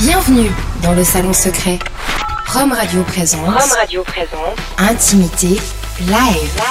[0.00, 0.50] Bienvenue
[0.82, 1.78] dans le salon secret.
[2.46, 3.44] Rome Radio présente.
[3.44, 4.56] Rome Radio présente.
[4.78, 5.60] Intimité
[6.06, 6.62] live.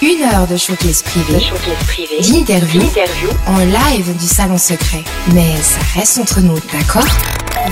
[0.00, 1.38] Une heure de showcase privé.
[1.86, 2.20] Privé.
[2.22, 2.80] D'interview.
[3.46, 5.04] En live du salon secret.
[5.34, 7.04] Mais ça reste entre nous, d'accord?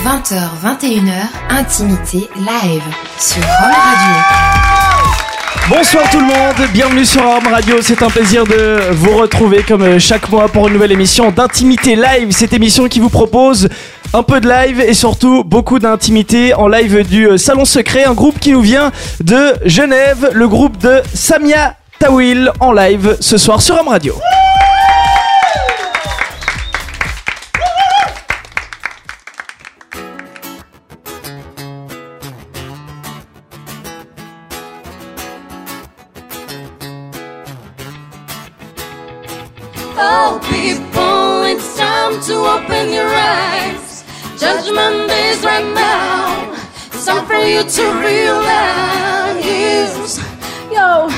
[0.04, 1.12] 20h, 21h,
[1.48, 2.82] Intimité live
[3.19, 4.23] sur Rome Radio.
[5.71, 9.82] Bonsoir tout le monde, bienvenue sur Arm Radio, c'est un plaisir de vous retrouver comme
[9.82, 13.69] euh, chaque mois pour une nouvelle émission d'intimité live, cette émission qui vous propose
[14.14, 18.12] un peu de live et surtout beaucoup d'intimité en live du euh, Salon Secret, un
[18.12, 23.62] groupe qui nous vient de Genève, le groupe de Samia Tawil en live ce soir
[23.62, 24.14] sur Arm Radio.
[40.94, 43.92] Oh, it's time to open your eyes.
[44.42, 46.53] Judgment is right now.
[46.87, 49.39] It's time for you to realize.
[50.69, 51.09] Yo,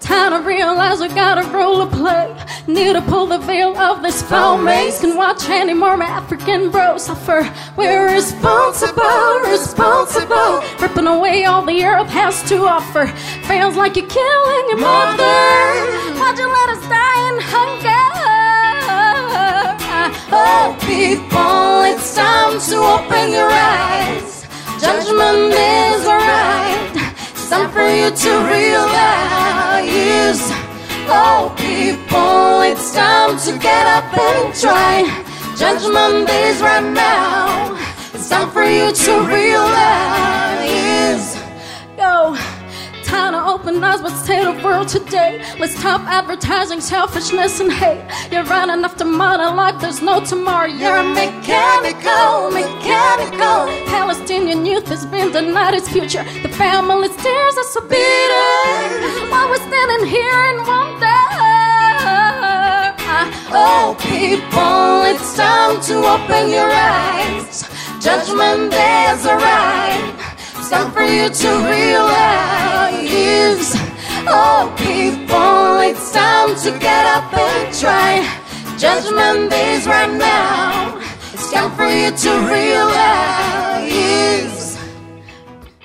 [0.00, 2.34] time to realize we got a role to play.
[2.66, 4.98] Need to pull the veil of this foul maze.
[4.98, 7.48] Can watch any more African bros suffer.
[7.76, 10.60] We're responsible, responsible.
[10.80, 13.06] Ripping away all the earth has to offer.
[13.46, 15.22] Feels like you're killing your mother.
[16.18, 17.93] Why'd you let us die in hunger?
[20.32, 24.46] Oh, people, it's time to open your eyes.
[24.80, 26.96] Judgment is alright.
[26.96, 29.84] It's time for you to realize.
[31.06, 35.04] Oh, people, it's time to get up and try.
[35.58, 37.76] Judgment is right now.
[38.14, 39.76] It's time for you to realize.
[41.96, 42.36] Go.
[43.82, 44.28] Eyes, what's
[44.62, 45.42] world today?
[45.58, 48.06] Let's stop advertising selfishness and hate.
[48.30, 50.68] You're running after money like there's no tomorrow.
[50.68, 53.66] You're mechanical, mechanical.
[53.86, 56.24] Palestinian youth has been denied its future.
[56.42, 59.30] The family stares us so bitter.
[59.30, 61.24] While we're standing here in wonder.
[63.56, 67.62] Oh, people, it's time to open your eyes.
[68.00, 70.14] Judgment is alright.
[70.56, 72.63] It's time for you to realize.
[74.26, 78.26] Oh, people, it's time to get up and try.
[78.78, 80.98] Judgment is right now.
[81.32, 83.96] It's time for you to realize.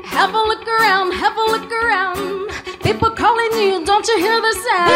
[0.05, 2.49] Have a look around, have a look around.
[2.81, 4.89] People calling you, don't you hear the sound?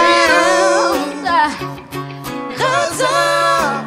[2.57, 3.83] Hands up.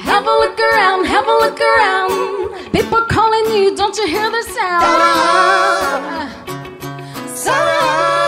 [0.00, 2.72] Have a look around, have a look around.
[2.72, 4.84] People calling you, don't you hear the sound?
[7.48, 8.27] Sarah.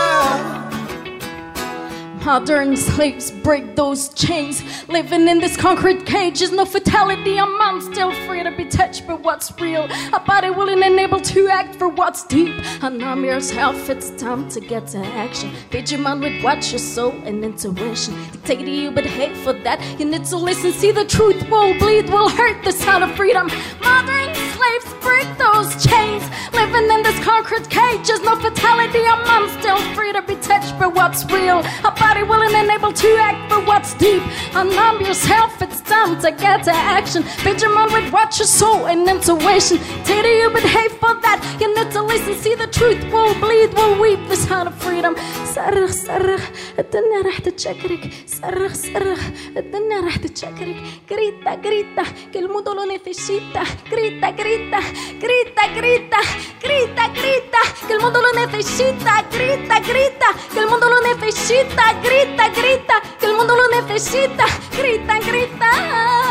[2.23, 4.63] Modern slaves break those chains.
[4.87, 7.37] Living in this concrete cage is no fatality.
[7.37, 9.87] A man still free to be touched by what's real.
[10.13, 12.53] A body willing and able to act for what's deep.
[12.83, 15.51] And I'm yourself, it's time to get to action.
[15.71, 19.53] Feed your mind with what your soul and intuition dictate to you, but hate for
[19.53, 19.81] that.
[19.99, 23.47] You need to listen, see the truth will bleed, will hurt the sound of freedom.
[23.81, 26.23] Modern slaves break those chains.
[26.53, 28.99] Living in this concrete cage is no fatality.
[28.99, 31.59] A man still free to be touched by what's real.
[31.83, 34.22] A body willing and able to act for what's deep.
[34.52, 37.22] Unarm yourself, it's time to get to action.
[37.22, 39.78] Feed your mind with what your soul and intuition.
[39.78, 41.38] Dictate to you, but hate for that.
[41.60, 45.14] You need to listen, see the truth will bleed, will weep the sound of freedom.
[45.56, 46.42] صرخ صرخ
[46.78, 49.20] الدنيا راح تتشكرك صرخ صرخ
[49.56, 50.76] الدنيا راح تتشكرك
[51.08, 54.80] grita grita que el mundo lo necesita grita grita
[55.22, 56.20] grita grita
[56.62, 62.49] grita grita que el mundo lo necesita grita grita que el mundo lo necesita grita
[62.49, 64.45] grita que el mundo lo necesita.
[64.77, 66.30] Grita grita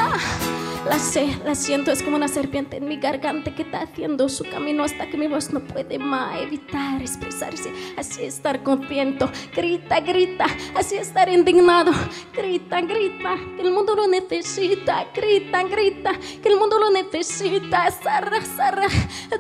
[0.91, 4.43] La sé, la siento, es como una serpiente en mi garganta que está haciendo su
[4.43, 7.73] camino hasta que mi voz no puede más evitar expresarse.
[7.97, 11.93] Así estar contento, grita, grita, así estar indignado,
[12.35, 16.11] grita, grita, que el mundo lo necesita, grita, grita,
[16.43, 17.89] que el mundo lo necesita.
[17.93, 18.89] Sarra, sarra,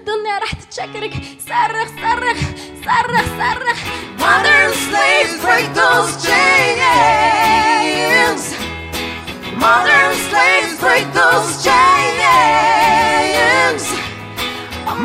[0.04, 2.32] donde harás checkerick, sarra, sarra,
[2.84, 3.74] sarra, sarra.
[4.18, 7.50] Modern slaves break those chains.
[9.60, 11.82] Modern slaves break those chains.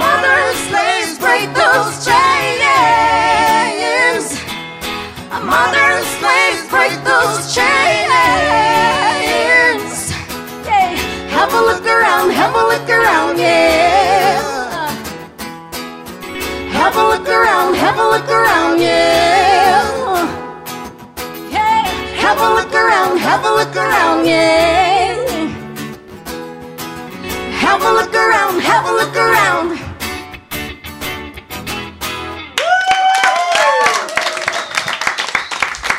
[0.02, 2.26] Modern slaves break those chains.
[5.44, 7.66] Modern slaves break those chains.
[10.66, 10.96] Yeah.
[11.36, 14.40] Have a look around, have a look around, yeah.
[16.72, 19.15] Have a look around, have a look around, yeah.
[23.36, 25.14] Have a look around, yeah.
[27.60, 29.78] Have a look around, have a look around.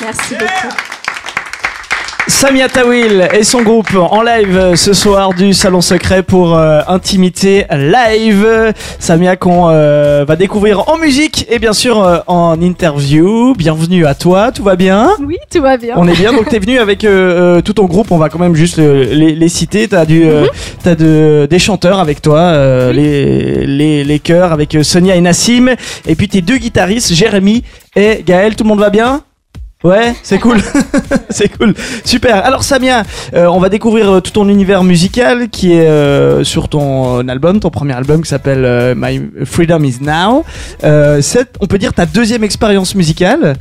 [0.01, 0.71] Merci yeah.
[0.71, 0.96] beaucoup.
[2.47, 7.65] Samia Tawil et son groupe en live ce soir du Salon Secret pour euh, Intimité
[7.73, 8.73] Live.
[9.01, 13.53] Samia qu'on euh, va découvrir en musique et bien sûr euh, en interview.
[13.55, 15.11] Bienvenue à toi, tout va bien?
[15.27, 15.95] Oui, tout va bien.
[15.97, 18.79] On est bien, donc t'es venu avec tout ton groupe, on va quand même juste
[18.79, 19.89] les, les citer.
[19.89, 20.47] T'as du, euh,
[20.85, 22.53] t'as de, des chanteurs avec toi,
[22.93, 25.75] les, les, les chœurs avec Sonia et Nassim,
[26.07, 27.65] et puis tes deux guitaristes, Jérémy
[27.97, 28.55] et Gaël.
[28.55, 29.23] Tout le monde va bien?
[29.85, 30.57] Ouais, c'est cool,
[31.31, 32.43] c'est cool, super.
[32.47, 33.03] Alors Samia,
[33.35, 37.61] euh, on va découvrir euh, tout ton univers musical qui est euh, sur ton album,
[37.61, 40.45] ton premier album qui s'appelle My Freedom Is Now.
[41.21, 43.57] C'est, on peut dire, ta deuxième expérience musicale.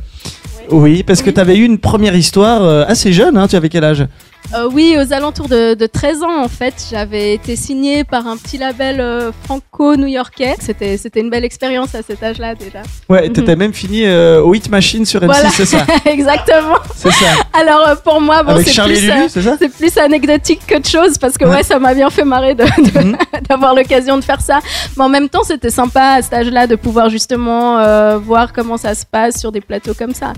[0.70, 3.84] Oui, parce que tu avais eu une première histoire assez jeune, hein, tu avais quel
[3.84, 4.06] âge?
[4.54, 8.36] Euh, oui, aux alentours de, de 13 ans, en fait, j'avais été signée par un
[8.36, 10.54] petit label euh, franco-new-yorkais.
[10.60, 12.82] C'était, c'était une belle expérience à cet âge-là déjà.
[13.08, 13.32] Ouais, Mhm.
[13.34, 15.50] t'étais même fini euh, au Hit Machine sur M6, Voilà.
[15.50, 16.76] c'est ça Exactement.
[16.94, 17.26] C'est ça.
[17.52, 21.18] Alors euh, pour moi, bon, c'est plus, Lulu, c'est ça c'est plus anecdotique qu'autre chose
[21.18, 21.56] parce que Ouais.
[21.56, 23.16] ouais, ça m'a bien fait marrer de- de- Mhm.
[23.48, 24.60] d'avoir l'occasion de faire ça.
[24.96, 28.94] Mais en même temps, c'était sympa à cet âge-là de pouvoir justement voir comment ça
[28.94, 30.32] se passe sur des plateaux comme ça.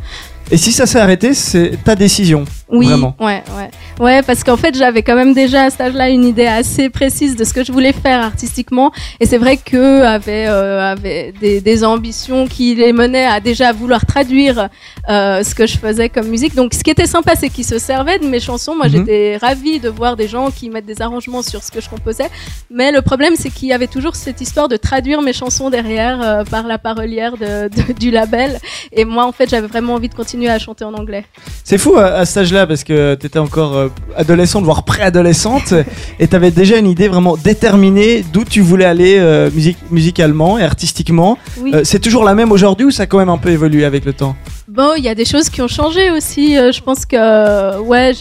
[0.50, 2.44] Et si ça s'est arrêté, c'est ta décision.
[2.70, 3.14] Oui, Vraiment.
[3.20, 3.70] ouais, ouais,
[4.04, 7.34] ouais, parce qu'en fait, j'avais quand même déjà à cet âge-là une idée assez précise
[7.34, 10.94] de ce que je voulais faire artistiquement, et c'est vrai que avait, euh,
[11.40, 14.68] des, des ambitions qui les menaient à déjà vouloir traduire
[15.08, 16.54] euh, ce que je faisais comme musique.
[16.54, 18.74] Donc, ce qui était sympa, c'est qu'ils se servaient de mes chansons.
[18.74, 18.92] Moi, Mhm.
[18.92, 22.28] j'étais ravie de voir des gens qui mettent des arrangements sur ce que je composais,
[22.70, 26.20] mais le problème, c'est qu'il y avait toujours cette histoire de traduire mes chansons derrière
[26.22, 28.58] euh, par la parolière de, de- du label,
[28.92, 31.24] et moi, en fait, j'avais vraiment envie de continuer à chanter en anglais.
[31.64, 35.74] C'est fou à, à cet âge-là parce que t'étais encore euh, adolescente, voire préadolescente,
[36.20, 39.50] et t'avais déjà une idée vraiment déterminée d'où tu voulais aller euh,
[39.90, 41.38] musicalement et artistiquement.
[41.60, 41.72] Oui.
[41.74, 44.04] Euh, c'est toujours la même aujourd'hui ou ça a quand même un peu évolué avec
[44.04, 44.36] le temps?
[44.68, 46.58] Bon, il y a des choses qui ont changé aussi.
[46.58, 48.12] euh, je pense que, ouais,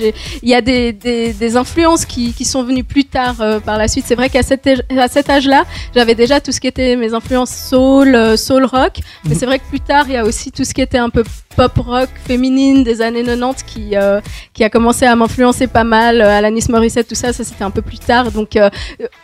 [0.42, 3.78] il y a des, des, des influences qui, qui sont venues plus tard euh, par
[3.78, 4.06] la suite.
[4.08, 4.66] C'est vrai qu'à cet,
[4.98, 8.94] à cet âge-là, j'avais déjà tout ce qui était mes influences soul, euh, soul rock.
[9.26, 9.36] Mais Mhm.
[9.40, 11.24] c'est vrai que plus tard, il y a aussi tout ce qui était un peu
[11.58, 14.22] pop rock féminine des années 90 qui, euh,
[14.54, 16.22] qui a commencé à m'influencer pas mal.
[16.22, 18.32] Euh, Alanis Morissette, tout ça, ça c'était un peu plus tard.
[18.32, 18.70] Donc euh,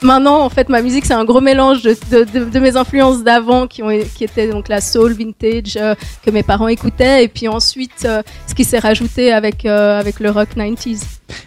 [0.02, 3.24] maintenant, en fait, ma musique, c'est un gros mélange de, de, de, de mes influences
[3.24, 5.94] d'avant qui, ont, qui étaient donc la soul vintage euh,
[6.26, 10.19] que mes parents écoutaient et puis ensuite euh, ce qui s'est rajouté avec, euh, avec
[10.19, 11.01] le rock 90s.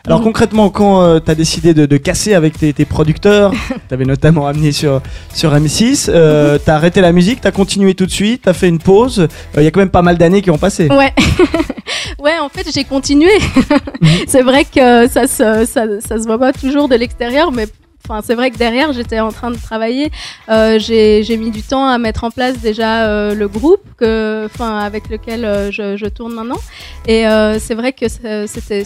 [0.07, 0.25] Alors Mhm.
[0.25, 3.53] concrètement, quand euh, t'as décidé de, de casser avec tes, tes producteurs,
[3.89, 5.01] t'avais notamment amené sur,
[5.33, 8.79] sur M6, euh, t'as arrêté la musique, t'as continué tout de suite, t'as fait une
[8.79, 9.29] pause.
[9.57, 10.89] Il y a quand même pas mal d'années qui ont passé.
[10.89, 11.13] Ouais.
[12.19, 13.31] ouais, en fait, j'ai continué.
[14.01, 14.09] Mhm.
[14.29, 17.67] c'est vrai que ça se, ça, ça se voit pas toujours de l'extérieur, mais
[18.09, 20.13] Enfin, c'est vrai que derrière, j'étais en train de travailler.
[20.49, 24.79] Euh, j'ai mis du temps à mettre en place déjà euh, le groupe que, enfin,
[24.79, 26.59] avec lequel euh, je, je tourne maintenant.
[27.09, 27.25] Et
[27.59, 28.85] c'est vrai que c'était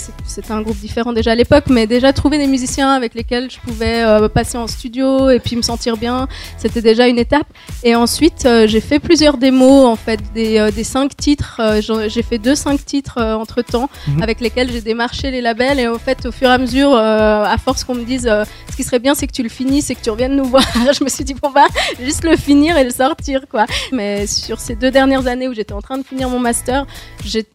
[0.51, 4.05] un groupe différent déjà à l'époque, mais déjà trouver des musiciens avec lesquels je pouvais
[4.33, 6.29] passer en studio et puis me sentir bien,
[6.59, 7.47] c'était déjà une étape.
[7.83, 11.61] Et ensuite, j'ai fait plusieurs démos, en fait, des, des cinq titres.
[12.09, 14.23] J'ai fait deux, cinq titres entre temps, Mhm.
[14.23, 15.79] avec lesquels j'ai démarché les labels.
[15.79, 18.31] Et en fait, au fur et à mesure, à force qu'on me dise,
[18.71, 20.63] ce qui serait bien, c'est que tu le finisses et que tu reviennes nous voir.
[20.99, 21.67] je me suis dit, bon, bah,
[22.01, 23.67] juste le finir et le sortir, quoi.
[23.93, 26.87] Mais sur ces deux dernières années où j'étais en train de finir mon master,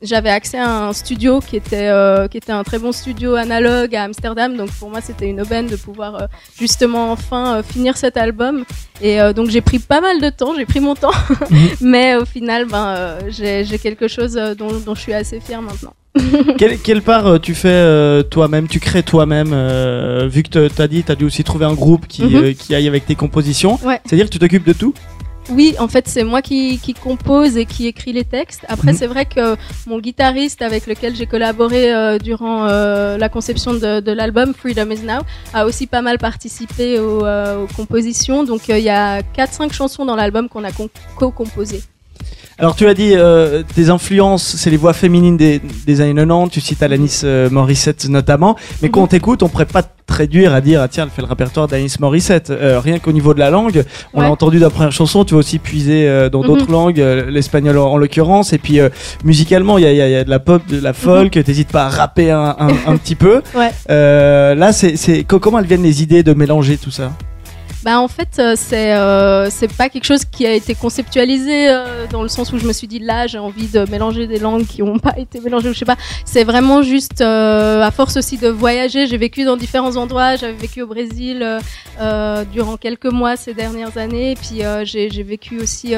[0.01, 3.95] j'avais accès à un studio qui était, euh, qui était un très bon studio analogue
[3.95, 4.55] à Amsterdam.
[4.55, 8.65] Donc pour moi, c'était une aubaine de pouvoir euh, justement enfin euh, finir cet album.
[9.01, 11.12] Et donc j'ai pris pas mal de temps, j'ai pris mon temps,
[11.81, 15.93] mais au final, ben, j'ai quelque chose dont, dont je suis assez fière maintenant.
[16.57, 20.81] quelle, quelle part euh, tu fais euh, toi-même, tu crées toi-même, euh, vu que tu
[20.81, 22.36] as dit, tu as dû aussi trouver un groupe qui, Mhm.
[22.36, 23.79] euh, qui aille avec tes compositions.
[23.84, 24.00] Ouais.
[24.05, 24.93] C'est-à-dire que tu t'occupes de tout?
[25.51, 28.65] Oui, en fait, c'est moi qui, qui compose et qui écrit les textes.
[28.67, 28.98] Après, Mhm.
[28.98, 29.55] c'est vrai que
[29.86, 34.89] mon guitariste avec lequel j'ai collaboré euh, durant euh, la conception de, de l'album Freedom
[34.89, 35.19] Is Now
[35.53, 38.43] a aussi pas mal participé aux, euh, aux compositions.
[38.43, 40.72] Donc, il y a 4-5 chansons dans l'album qu'on a
[41.15, 41.84] co-composées.
[42.57, 46.50] Alors tu as dit, euh, tes influences, c'est les voix féminines des, des années 90,
[46.50, 49.03] tu cites Alanis euh, Morissette notamment, mais quand Mhm.
[49.03, 51.67] on t'écoute, on pourrait pas te réduire à dire, ah, tiens, elle fait le répertoire
[51.67, 52.51] d'Alanis Morissette.
[52.51, 53.83] Euh, rien qu'au niveau de la langue,
[54.13, 56.47] on l'a entendu dans la première chanson, tu vas aussi puiser euh, dans Mhm.
[56.47, 58.88] d'autres langues, euh, l'espagnol en, en l'occurrence, et puis euh,
[59.25, 60.93] musicalement, il y a, il y a- il y a de la pop, de la
[60.93, 63.41] folk, t'hésites pas à rapper un, un, un petit peu.
[63.53, 63.71] Ouais.
[63.89, 67.12] Euh, là, c'est, c'est, co- comment elles viennent les idées de mélanger tout ça?
[67.85, 72.07] Bah en fait euh, c'est euh, c'est pas quelque chose qui a été conceptualisé euh,
[72.09, 74.65] dans le sens où je me suis dit là j'ai envie de mélanger des langues
[74.65, 75.97] qui ont pas été mélangées ou je sais pas.
[76.25, 80.35] C'est vraiment juste euh, à force aussi de voyager j'ai vécu dans différents endroits.
[80.35, 81.59] J'avais vécu au Brésil euh,
[82.01, 84.31] euh, durant quelques mois ces dernières années.
[84.31, 85.95] Et puis euh, j'ai vécu aussi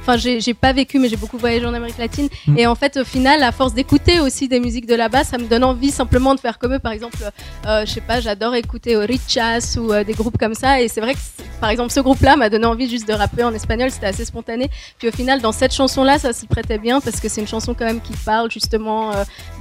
[0.00, 2.28] enfin j'ai j'ai pas vécu mais j'ai beaucoup voyagé en Amérique latine.
[2.48, 2.58] Mm.
[2.58, 5.44] et en fait au final à force d'écouter aussi des musiques de là-bas ça me
[5.44, 6.80] donne envie simplement de faire comme eux.
[6.80, 7.18] Par exemple
[7.64, 10.82] euh, je sais pas j'adore écouter Richas ou des groupes comme ça.
[10.82, 11.27] Et c'est vrai que
[11.60, 14.24] par exemple ce groupe là m'a donné envie juste de rapper en espagnol c'était assez
[14.24, 17.40] spontané puis au final dans cette chanson là ça s'y prêtait bien parce que c'est
[17.40, 19.10] une chanson quand même qui parle justement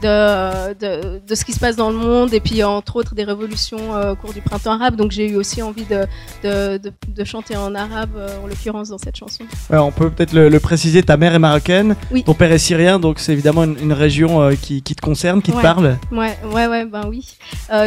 [0.04, 3.16] euh, de, de, de ce qui se passe dans le monde et puis entre autres
[3.16, 6.06] des révolutions euh, au cours du printemps arabe donc j'ai eu aussi envie de,
[6.44, 10.50] de, chanter en arabe euh, en l'occurrence dans cette chanson Ouais, on peut peut-être le,
[10.50, 12.24] le préciser, ta mère est marocaine, Oui.
[12.24, 15.52] ton père est syrien, donc c'est évidemment une, une région qui, qui te concerne, qui
[15.52, 15.98] te parle.
[16.12, 17.28] Ouais, ouais, ouais, ben oui.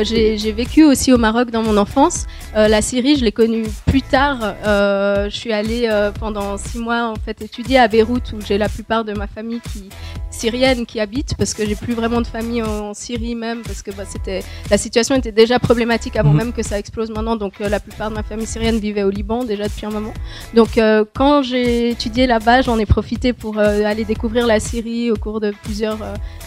[0.02, 2.26] J'ai j'ai vécu aussi au Maroc dans mon enfance.
[2.54, 4.38] La Syrie, je l'ai connue plus tard.
[4.66, 8.58] Euh, je suis allée euh, pendant six mois en fait étudier à Beyrouth où j'ai
[8.58, 9.88] la plupart de ma famille qui
[10.30, 13.82] syrienne qui habite parce que j'ai plus vraiment de famille en, en Syrie même parce
[13.82, 16.36] que bah, c'était la situation était déjà problématique avant Mhm.
[16.36, 17.36] même que ça explose maintenant.
[17.36, 20.14] Donc euh, la plupart de ma famille syrienne vivait au Liban déjà depuis un moment.
[20.54, 20.78] Donc
[21.14, 25.52] quand j'ai étudié là-bas, j'en ai profité pour aller découvrir la Syrie au cours de
[25.62, 25.98] plusieurs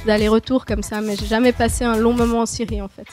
[0.07, 3.07] allers-retours comme ça, mais j'ai jamais passé un long moment en Syrie en fait.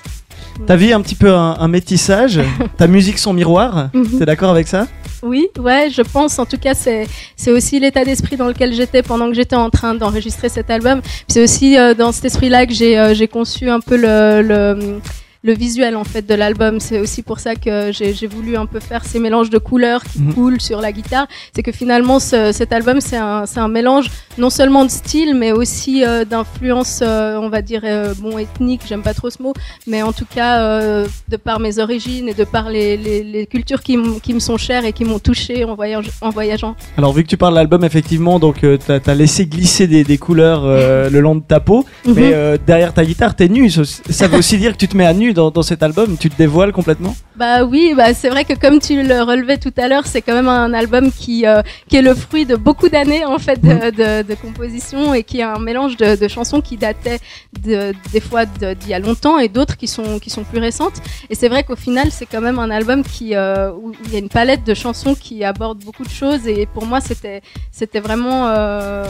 [0.67, 2.41] Ta vie est un petit peu un, un métissage,
[2.77, 4.19] ta musique son miroir, Mhm.
[4.19, 4.87] t'es d'accord avec ça?
[5.23, 6.39] Oui, ouais, je pense.
[6.39, 7.07] En tout cas, c'est
[7.51, 11.03] aussi l'état d'esprit dans lequel j'étais pendant que j'étais en train d'enregistrer cet album.
[11.29, 14.99] C'est aussi euh, dans cet esprit-là que j'ai euh, conçu un peu le, le
[15.43, 16.81] le visuel en fait de l'album.
[16.81, 20.21] C'est aussi pour ça que j'ai voulu un peu faire ces mélanges de couleurs qui
[20.21, 20.35] Mhm.
[20.35, 21.27] coulent sur la guitare.
[21.55, 26.05] C'est que finalement, ce- cet album, c'est un, mélange non seulement de style, mais aussi
[26.05, 29.53] euh, d'influence, euh, on va dire, euh, bon, ethnique, j'aime pas trop ce mot,
[29.87, 33.47] mais en tout cas, euh, de par mes origines et de par les, les, les
[33.47, 36.75] cultures qui, me sont chères et qui m'ont touché en, voyage, en voyageant.
[36.99, 40.05] Alors vu que tu parles de l'album, effectivement, donc euh, t'as as laissé glisser des,
[40.05, 42.15] des couleurs le long de ta peau, Mhm.
[42.15, 43.71] mais derrière ta guitare, t'es nu.
[43.71, 46.17] Ça, ça veut aussi dire que tu te mets à nu dans, dans cet album,
[46.19, 47.15] tu te dévoiles complètement?
[47.37, 50.35] Bah oui, bah c'est vrai que comme tu le relevais tout à l'heure, c'est quand
[50.35, 53.91] même un album qui, euh, qui est le fruit de beaucoup d'années en fait de,
[53.91, 57.19] de, de composition et qui est un mélange de, de chansons qui dataient
[57.63, 61.01] de, des fois d'il y a longtemps et d'autres qui sont, qui sont plus récentes.
[61.31, 64.17] Et c'est vrai qu'au final, c'est quand même un album qui, euh, où il y
[64.17, 67.41] a une palette de chansons qui aborde beaucoup de choses et pour moi, c'était
[67.73, 69.05] c'était vraiment euh,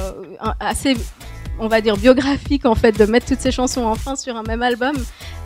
[0.60, 0.94] assez
[1.60, 4.62] on va dire biographique en fait de mettre toutes ces chansons enfin sur un même
[4.62, 4.94] album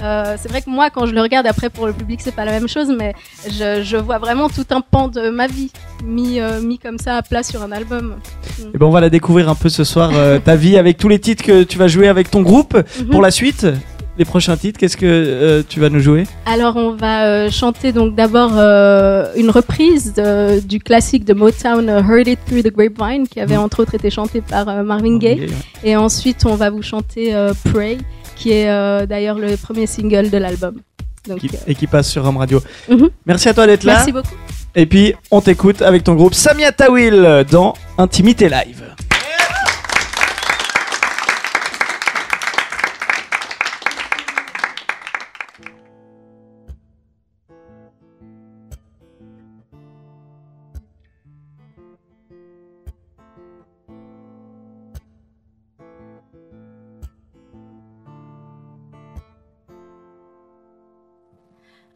[0.02, 2.44] euh, c'est vrai que moi, quand je le regarde après pour le public, c'est pas
[2.44, 3.14] la même chose, mais
[3.46, 5.70] je, je vois vraiment tout un pan de ma vie
[6.04, 8.16] mis, euh, mis comme ça à plat sur un album.
[8.74, 11.08] Et ben on va la découvrir un peu ce soir, euh, ta vie avec tous
[11.08, 12.74] les titres que tu vas jouer avec ton groupe.
[12.74, 13.08] Mhm.
[13.08, 13.66] Pour la suite,
[14.16, 16.24] les prochains titres, qu'est-ce que euh, tu vas nous jouer?
[16.46, 21.88] Alors, on va euh, chanter donc d'abord euh, une reprise de- du classique de Motown,
[21.88, 23.62] Heard It Through the Grapevine, qui avait Mhm.
[23.64, 25.46] entre autres été chanté par Marvin Gaye.
[25.82, 27.34] Et ensuite, on va vous chanter
[27.72, 27.98] Pray,
[28.36, 28.66] qui est
[29.06, 30.76] d'ailleurs le premier single de l'album.
[31.66, 32.60] Et qui passe sur Rome Radio.
[32.88, 33.08] Mhm.
[33.26, 33.94] Merci à toi d'être là.
[33.94, 34.34] merci beaucoup.
[34.76, 38.82] Et puis on t'écoute avec ton groupe Samia Tawil dans Intimité Live.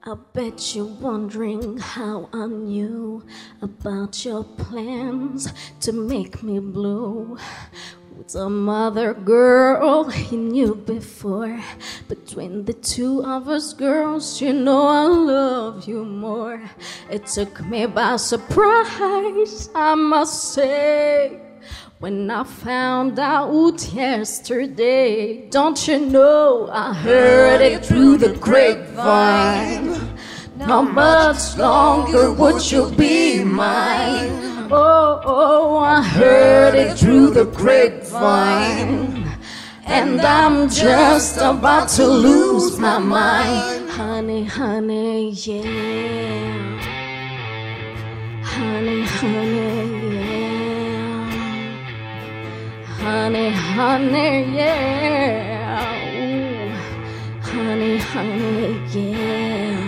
[0.08, 3.26] I bet you're wondering how I knew
[3.60, 7.36] about your plans to make me blue.
[8.16, 11.62] With some other girl he knew before.
[12.08, 16.62] Between the two of us girls, you know I love you more.
[17.10, 21.47] It took me by surprise, I must say.
[22.00, 29.98] When I found out yesterday, don't you know I heard it through the grapevine.
[30.58, 34.30] Not much longer would you be mine.
[34.70, 39.28] Oh, oh, I heard it through the grapevine.
[39.84, 43.90] And I'm just about to lose my mind.
[43.90, 46.80] Honey, honey, yeah.
[48.44, 50.37] Honey, honey, yeah
[52.98, 55.84] honey, honey, yeah.
[56.18, 56.70] Ooh,
[57.40, 59.78] honey, honey, yeah.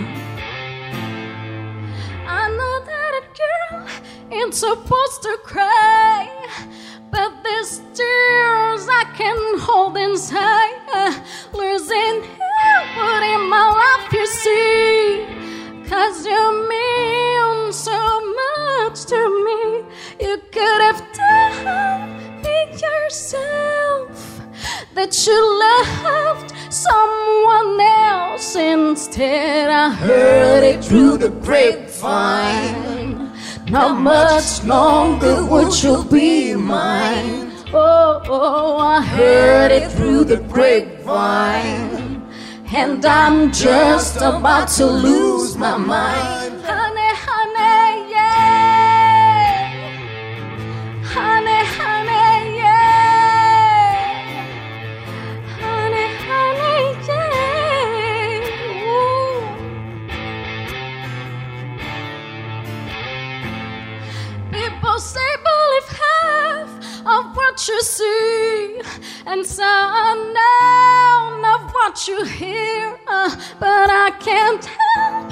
[2.27, 3.87] I know that a girl
[4.31, 6.29] ain't supposed to cry,
[7.11, 10.77] but these tears I can hold inside.
[10.93, 11.13] Uh,
[11.53, 15.25] losing you, but in my life, you see,
[15.89, 17.97] cause you mean so
[18.41, 19.83] much to me.
[20.25, 20.80] You could
[29.91, 33.31] heard it through the grapevine.
[33.69, 37.51] Not much longer would you be mine.
[37.73, 42.21] Oh, oh, I heard it through the grapevine.
[42.73, 46.40] And I'm just about to lose my mind.
[67.61, 68.81] What you see
[69.27, 70.35] and some
[71.45, 75.29] of what you hear, uh, but I can't help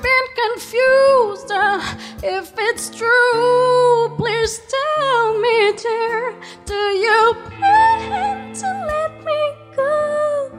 [0.00, 1.80] being confused uh,
[2.22, 4.14] if it's true.
[4.16, 6.34] Please tell me, dear,
[6.64, 10.52] do you plan to let me go?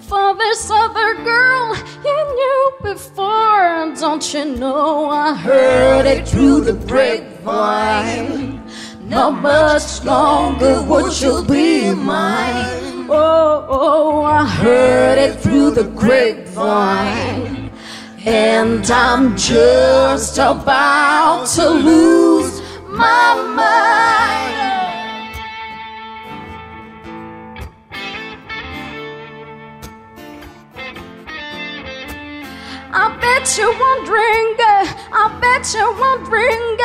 [0.00, 6.72] For this other girl you knew before, don't you know I heard it through the
[6.86, 8.65] grapevine?
[9.08, 13.06] Not much longer would you be mine.
[13.08, 17.70] Oh, oh, I heard it through the grapevine.
[18.24, 24.95] And I'm just about to lose my mind.
[32.98, 34.56] I bet you're wondering,
[35.12, 36.80] I bet you're wondering,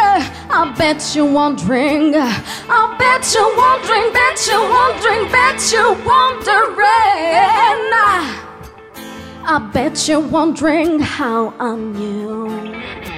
[0.52, 6.12] I bet you're wondering, I bet you're wondering, bet you're wondering, bet you're wondering.
[9.44, 13.11] I bet you're wondering how I knew.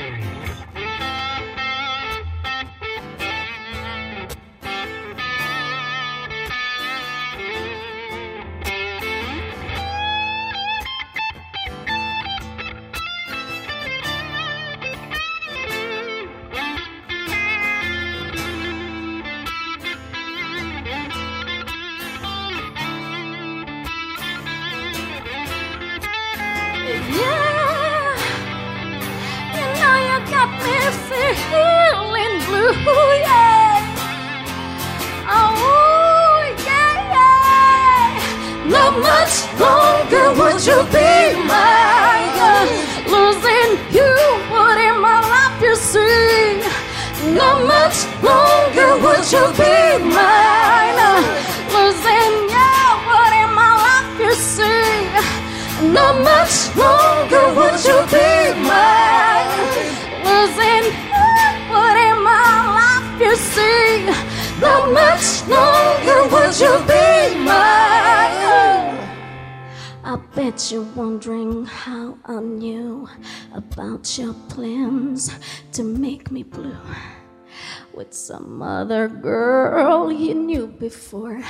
[78.13, 81.41] With some other girl you knew before.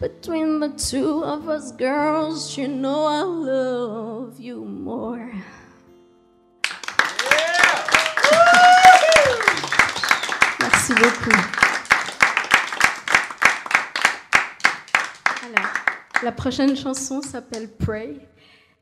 [0.00, 5.30] Between the two of us girls, you know I love you more.
[10.60, 11.38] Merci beaucoup.
[15.44, 15.70] Alors,
[16.24, 18.18] la prochaine chanson s'appelle Pray.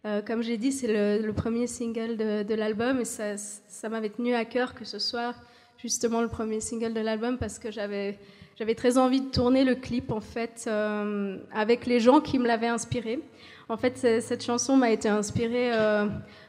[0.06, 3.88] Euh, comme j'ai dit, c'est le, le premier single de, de l'album et ça, ça
[3.90, 5.34] m'avait tenu à cœur que ce soit
[5.78, 8.18] justement le premier single de l'album parce que j'avais
[8.58, 12.46] j'avais très envie de tourner le clip en fait euh, avec les gens qui me
[12.46, 13.20] l'avaient inspiré.
[13.68, 16.06] En fait, cette chanson m'a été inspirée euh,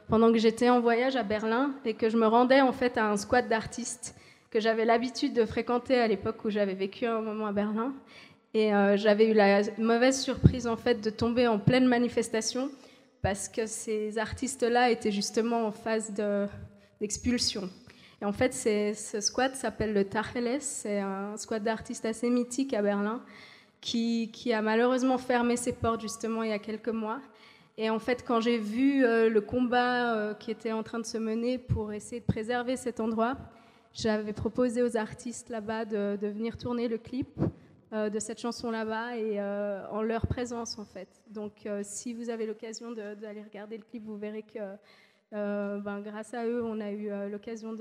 [0.08, 3.10] pendant que j'étais en voyage à Berlin et que je me rendais en fait à
[3.10, 4.16] un squat d'artistes
[4.52, 7.94] que j'avais l'habitude de fréquenter à l'époque où j'avais vécu un moment à Berlin.
[8.54, 12.70] Et euh, j'avais eu la mauvaise surprise en fait de tomber en pleine manifestation
[13.22, 16.46] parce que ces artistes-là étaient justement en phase de-
[17.02, 17.70] d'expulsion.
[18.22, 22.82] Et en fait, ce squat s'appelle le Tacheles, c'est un squat d'artistes assez mythique à
[22.82, 23.22] Berlin
[23.80, 27.20] qui, a malheureusement fermé ses portes justement il y a quelques mois.
[27.78, 31.06] Et en fait, quand j'ai vu euh, le combat euh, qui était en train de
[31.06, 33.38] se mener pour essayer de préserver cet endroit,
[33.94, 37.30] j'avais proposé aux artistes là-bas de, venir tourner le clip
[37.94, 41.08] euh, de cette chanson là-bas et en leur présence en fait.
[41.30, 44.60] Donc, si vous avez l'occasion d'aller regarder le clip, vous verrez que
[45.32, 47.74] ben, grâce à eux, on a eu euh, l'occasion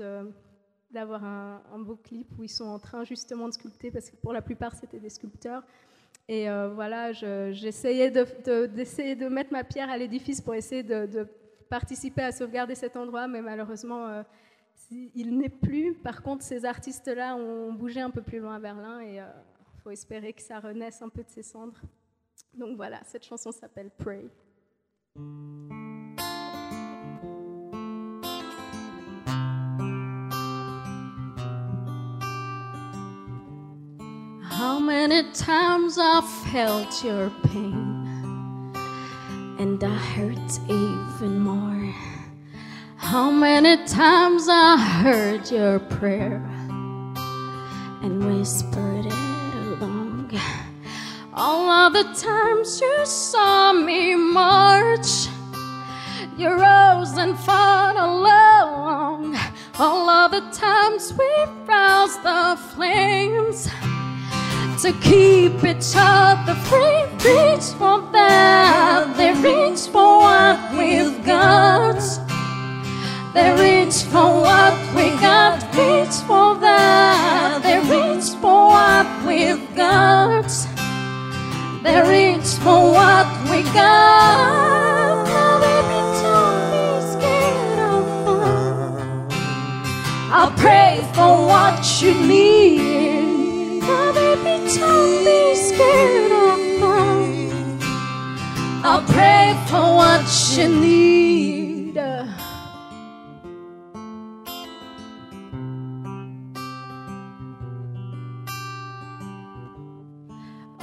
[0.91, 4.33] d'avoir un, beau clip où ils sont en train justement de sculpter, parce que pour
[4.33, 5.63] la plupart, c'était des sculpteurs.
[6.27, 10.53] Et euh, voilà, je- j'essayais de, de- d'essayer de mettre ma pierre à l'édifice pour
[10.55, 11.27] essayer de,
[11.69, 14.23] participer à sauvegarder cet endroit, mais malheureusement, euh,
[14.91, 15.93] il n'est plus.
[15.95, 19.89] Par contre, ces artistes-là ont bougé un peu plus loin à Berlin et il faut
[19.89, 21.81] espérer que ça renaisse un peu de ses cendres.
[22.53, 24.29] Donc voilà, cette chanson s'appelle Pray.
[35.07, 38.73] Many times I felt your pain
[39.59, 41.93] and I hurt even more.
[42.95, 46.41] How many times I heard your prayer
[48.01, 50.31] and whispered it along.
[51.33, 55.27] All of the times you saw me march,
[56.37, 59.37] you rose and fought along.
[59.79, 61.31] All of the times we
[61.65, 63.69] roused the flames
[64.81, 67.03] to keep each other free.
[67.25, 71.99] Reach for that, they reach for what we've got.
[73.33, 77.61] They reach for what we got, reach for that.
[77.63, 80.47] They reach for what we've got.
[81.83, 85.25] They reach for what we got.
[85.27, 89.27] Now baby, don't be scared of them.
[90.31, 92.86] I pray for what you need.
[98.97, 101.99] I pray for what you need.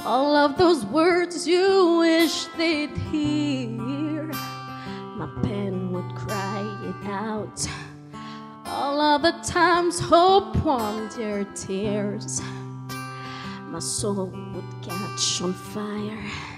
[0.05, 4.31] All of those words you wish they'd hear,
[5.17, 7.67] my pen would cry it out.
[8.65, 12.41] All of the times hope warmed your tears,
[13.65, 16.54] my soul would catch on fire.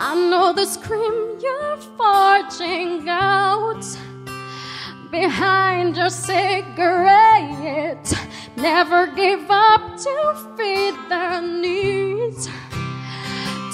[0.00, 3.82] I know the scream you're forging out
[5.10, 8.08] behind your cigarette.
[8.56, 12.48] Never give up to feed their needs.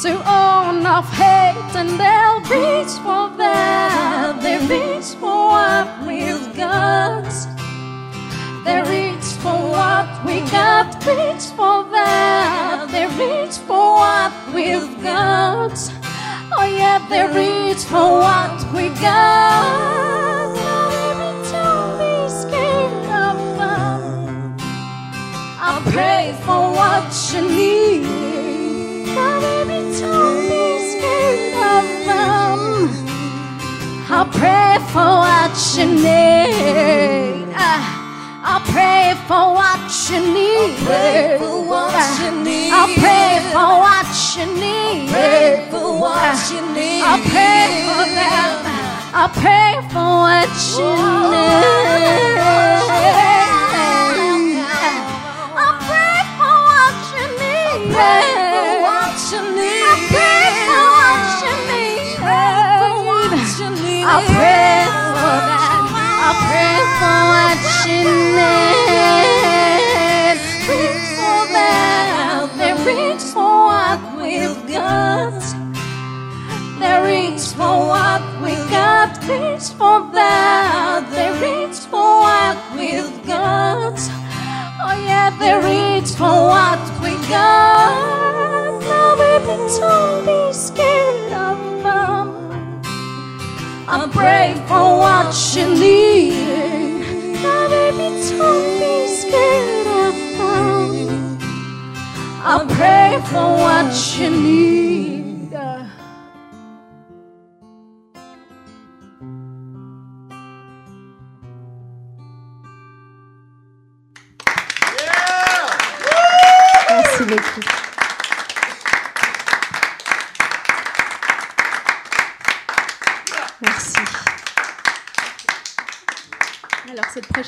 [0.04, 4.40] To own of hate, and they'll reach for that.
[4.40, 7.28] They reach for what we've got.
[8.64, 11.04] They reach for what we got.
[11.04, 12.88] Reach for that.
[12.90, 15.76] They reach for what we've got.
[16.52, 20.54] Oh yeah, they reach for what we got.
[20.54, 24.00] Now, baby, don't be scared of them.
[25.58, 28.02] I pray for what you need.
[29.14, 32.60] Now, baby, don't be scared of them.
[34.06, 37.54] I pray for what you need.
[38.46, 39.80] I pray for what
[40.10, 40.76] you need.
[40.76, 42.70] I pray for what you need.
[42.72, 45.63] I pray for what you need.
[49.16, 51.44] I pray for what you need.
[51.84, 54.90] I pray for them.
[55.54, 57.62] I pray for what you need.
[57.62, 59.86] I pray for what you need.
[59.86, 61.94] I pray for what you need.
[61.94, 64.02] I pray for what you need.
[64.04, 64.82] I pray
[65.14, 65.70] for that.
[66.26, 68.02] I pray for what you
[68.34, 68.74] need.
[70.66, 72.50] Reach for that.
[72.84, 75.43] Reach for what we've got.
[77.64, 79.16] For what we got.
[79.24, 81.00] Reach for that.
[81.14, 83.96] They reach for what we've got.
[84.84, 88.82] Oh yeah, they reach for what we got.
[88.90, 92.26] Now baby, don't be scared of them.
[93.88, 97.40] I pray for what you need.
[97.42, 101.38] Now, baby, don't be scared of them.
[102.44, 105.23] I pray for what you need.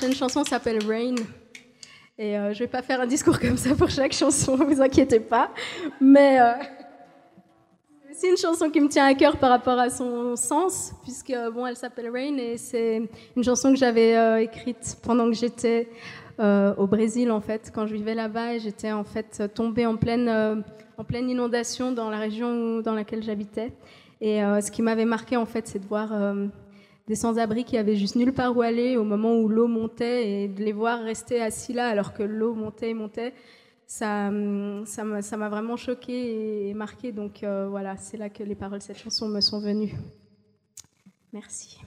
[0.07, 1.17] Prochaine chanson s'appelle Rain.
[2.17, 5.19] Et euh, je vais pas faire un discours comme ça pour chaque chanson, vous inquiétez
[5.19, 5.51] pas.
[6.01, 6.53] Mais euh,
[8.13, 11.67] c'est une chanson qui me tient à cœur par rapport à son sens, puisque bon,
[11.67, 13.03] elle s'appelle Rain et c'est
[13.37, 15.89] une chanson que j'avais euh, écrite pendant que j'étais
[16.39, 20.29] au Brésil en fait, quand je vivais là-bas et j'étais en fait tombée en pleine,
[20.99, 23.73] en pleine inondation dans la région dans laquelle j'habitais.
[24.21, 26.13] Et ce qui m'avait marqué en fait, c'est de voir
[27.07, 30.49] des sans-abri qui avaient juste nulle part où aller au moment où l'eau montait et
[30.49, 33.33] de les voir rester assis là alors que l'eau montait et montait.
[33.87, 37.13] Ça, hum, ça m'a vraiment choqué et marqué.
[37.13, 39.95] Donc euh, voilà, c'est là que les paroles de cette chanson me sont venues.
[41.33, 41.79] Merci.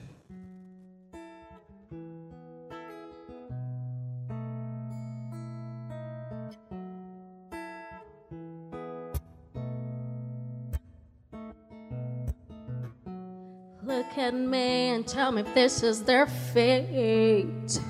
[13.90, 17.80] Look at me and tell me if this is their fate.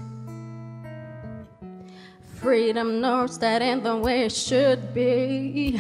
[2.37, 5.79] Freedom knows that ain't the way it should be.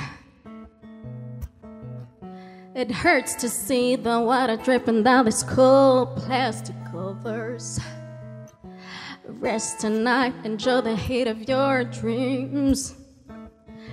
[2.75, 7.81] It hurts to see the water dripping down these cold plastic covers.
[9.25, 12.95] Rest tonight, enjoy the heat of your dreams.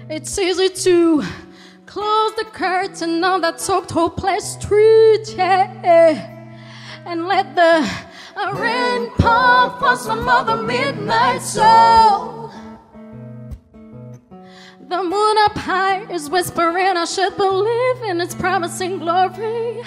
[0.09, 1.23] It's easy to
[1.87, 6.29] close the curtain on that soaked hopeless street, yeah,
[7.05, 7.89] and let the
[8.53, 12.51] rain pour for some other midnight soul.
[14.89, 19.83] The moon up high is whispering, I should believe in its promising glory.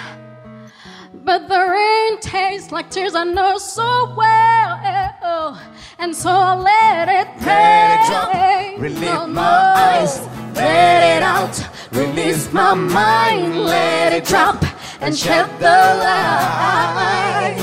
[1.23, 5.61] But the rain tastes like tears I know so well.
[5.99, 10.19] And so I let it Let it drop, No, my eyes,
[10.55, 11.57] let it out,
[11.93, 14.65] release my mind, let it drop
[15.01, 17.57] and shed the light.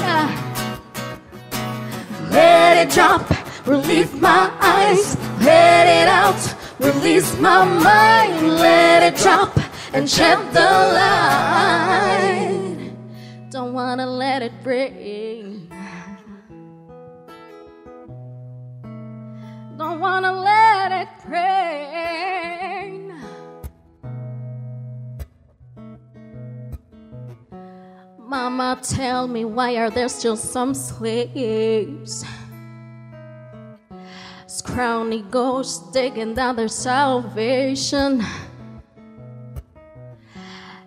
[2.31, 3.25] Let it drop,
[3.65, 9.57] relieve my eyes, let it out, release my mind, let it drop
[9.93, 12.37] and shed the light.
[13.49, 15.69] Don't wanna let it rain.
[19.77, 23.06] Don't wanna let it rain.
[28.27, 32.25] Mama, tell me why are there still some slaves?
[34.47, 38.21] Scrawny ghosts digging down their salvation.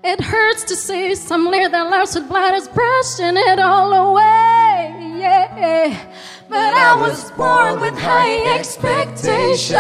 [0.05, 5.17] It hurts to see some live their lives with blood is brushing it all away.
[5.19, 5.97] Yeah.
[6.47, 9.71] But I was born with high expectations.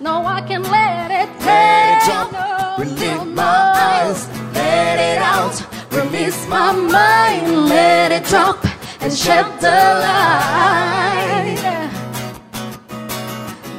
[0.00, 5.18] No, I can let it Let it drop, No, relieve no, my eyes, let it
[5.18, 8.64] out, release my mind, let it drop
[9.00, 11.58] and shed the light.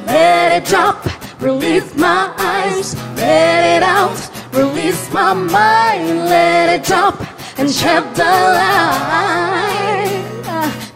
[0.06, 0.98] Let it drop,
[1.40, 4.18] release my eyes, let it out,
[4.52, 7.16] release my mind, let it drop
[7.58, 10.22] and shed the light.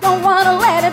[0.00, 0.87] Don't wanna let it.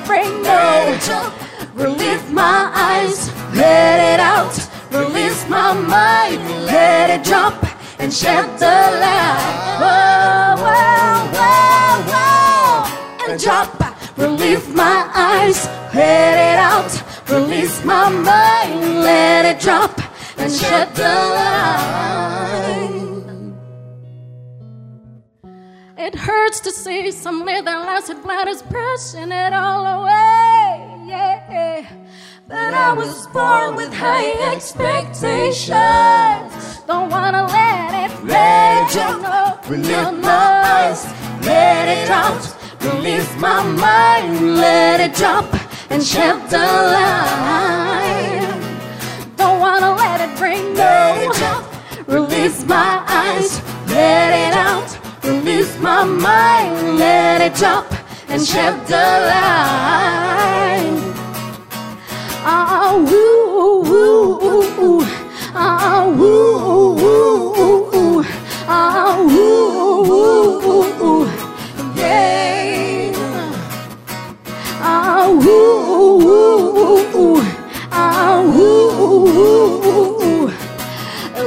[0.43, 1.33] Let it drop,
[1.75, 4.55] relieve my eyes, let it out,
[4.91, 9.60] release my mind, let it drop and shed the light.
[13.29, 19.99] And drop, relieve my eyes, let it out, release my mind, let it drop
[20.38, 22.89] and shed the light.
[25.97, 31.06] It hurts to see some their lives blood is brushing it all away.
[31.08, 31.88] Yeah.
[32.47, 36.72] But I was born with high expectations.
[36.87, 40.31] Don't wanna let it Let it drop, no, my
[40.75, 41.05] eyes,
[41.45, 42.43] let it out,
[42.81, 45.45] release my mind, let it drop
[45.89, 48.47] and shed the light.
[49.37, 50.23] Don't wanna let it.
[50.75, 51.63] Let No.
[52.07, 54.89] release my eyes, let it out,
[55.23, 57.85] release my mind, let it drop
[58.29, 60.99] and shed the light.
[62.45, 65.02] Ah, woo, woo, woo, woo.
[65.55, 68.25] Ah, ooh, ooh, ooh, ooh.
[68.67, 71.25] Ah, ooh, ooh, ooh, ooh.
[71.95, 73.13] Yeah.
[74.81, 77.41] Ah, ooh, ooh, ooh, ooh.
[77.91, 80.49] Ah, ooh, ooh, ooh, ooh.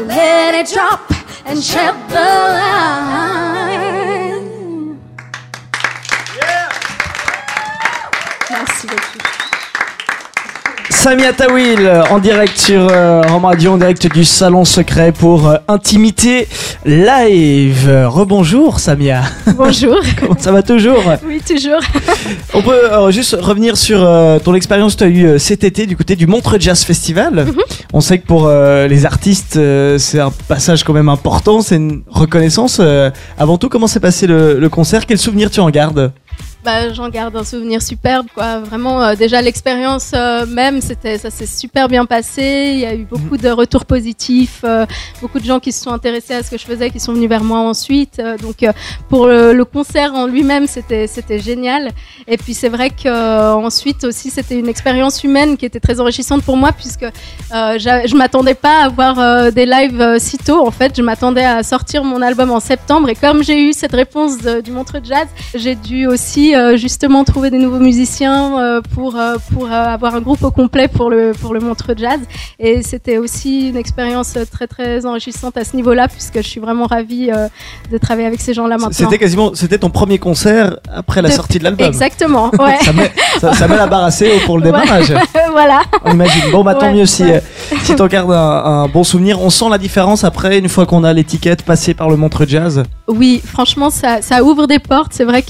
[0.07, 1.01] Let it drop
[1.45, 3.96] and shed the light.
[11.07, 15.55] Samia Tawil en direct sur euh, Rome Radio, en direct du salon secret pour euh,
[15.69, 16.49] Intimité
[16.85, 17.89] Live.
[17.89, 19.23] Euh, Rebonjour Samia,
[19.57, 20.01] Bonjour.
[20.19, 21.79] comment ça va toujours Oui, toujours.
[22.55, 25.63] On peut euh, juste revenir sur euh, ton expérience que tu as eue euh, cet
[25.63, 27.47] été du côté du Montreux Jazz Festival.
[27.93, 31.77] On sait que pour euh, les artistes, euh, c'est un passage quand même important, c'est
[31.77, 32.79] une reconnaissance.
[32.81, 35.07] Euh, avant tout, comment s'est passé le, le concert?
[35.07, 36.11] Quel souvenir tu en gardes?
[36.67, 38.59] Bah, j'en garde un souvenir superbe, quoi.
[38.59, 42.73] Vraiment, euh, déjà l'expérience euh, même, c'était, ça s'est super bien passé.
[42.75, 44.85] Il y a eu beaucoup de retours positifs, euh,
[45.23, 47.29] beaucoup de gens qui se sont intéressés à ce que je faisais, qui sont venus
[47.29, 48.21] vers moi ensuite.
[48.43, 48.67] Donc,
[49.09, 51.93] pour le, le concert en lui-même, c'était, c'était génial.
[52.27, 56.43] Et puis, c'est vrai que ensuite aussi, c'était une expérience humaine qui était très enrichissante
[56.43, 57.07] pour moi, puisque
[57.53, 60.67] je m'attendais pas à avoir des lives si tôt.
[60.67, 63.09] En fait, je m'attendais à sortir mon album en septembre.
[63.09, 67.51] Et comme j'ai eu cette réponse de- du Montreux Jazz, j'ai dû aussi justement trouver
[67.51, 71.33] des nouveaux musiciens euh, pour, euh, pour euh, avoir un groupe au complet pour le,
[71.41, 72.21] pour le Montreux Jazz.
[72.59, 76.61] Et c'était aussi une expérience euh, très très enrichissante à ce niveau-là, puisque je suis
[76.61, 77.49] vraiment ravie euh,
[77.91, 78.91] de travailler avec ces gens-là maintenant.
[78.93, 81.87] C'était quasiment, c'était ton premier concert après la De- sortie de l'album.
[81.87, 82.77] Exactement, ouais.
[82.83, 85.13] Ça met, ça, ça met la barre assez haut pour le démarrage.
[85.53, 85.83] voilà.
[86.05, 86.51] On imagine.
[86.53, 87.43] Bon, bah tant Ouais, mieux si, ouais.
[87.73, 89.41] euh, si t'en gardes un, un bon souvenir.
[89.41, 92.83] On sent la différence après, une fois qu'on a l'étiquette passée par le Montreux Jazz.
[93.09, 95.13] Oui, franchement, ça, ça ouvre des portes.
[95.13, 95.43] C'est vrai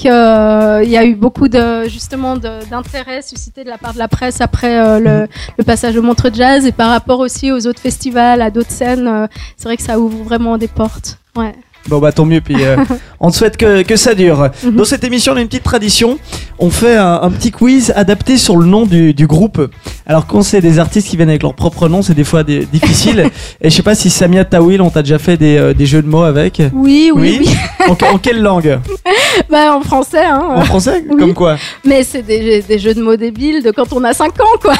[0.87, 4.39] qu'il y a eu beaucoup de justement d'intérêt suscité de la part de la presse
[4.39, 8.41] après euh, le, le passage au Montreux Jazz et par rapport aussi aux autres festivals,
[8.41, 9.07] à d'autres scènes.
[9.07, 11.17] euh, c'est vrai que ça ouvre vraiment des portes.
[11.35, 11.53] Ouais.
[11.89, 12.77] Bon bah tant mieux, puis euh,
[13.19, 14.49] on te souhaite que, que ça dure.
[14.63, 14.75] Mhm.
[14.75, 16.19] Dans cette émission, on a une petite tradition.
[16.59, 19.61] On fait un, un petit quiz adapté sur le nom du, du groupe.
[20.09, 22.65] Alors quand c'est des artistes qui viennent avec leur propre nom, c'est des fois des-
[22.65, 23.29] difficile.
[23.61, 26.01] Et je sais pas si Samia Tawil, on t'a déjà fait des, euh, des jeux
[26.01, 26.61] de mots avec.
[26.73, 27.49] Oui, oui, oui.
[27.89, 28.79] en, en quelle langue
[29.49, 30.41] bah, en français, hein.
[30.55, 31.17] En français Oui.
[31.19, 34.39] Comme quoi Mais c'est des, des jeux de mots débiles de quand on a 5
[34.39, 34.73] ans, quoi.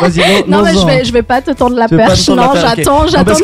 [0.00, 2.24] Vas-y, Non, non, mais je vais, je vais pas te tendre la Tu perche.
[2.26, 3.34] tendre Non, j'attends, Non, j'attends.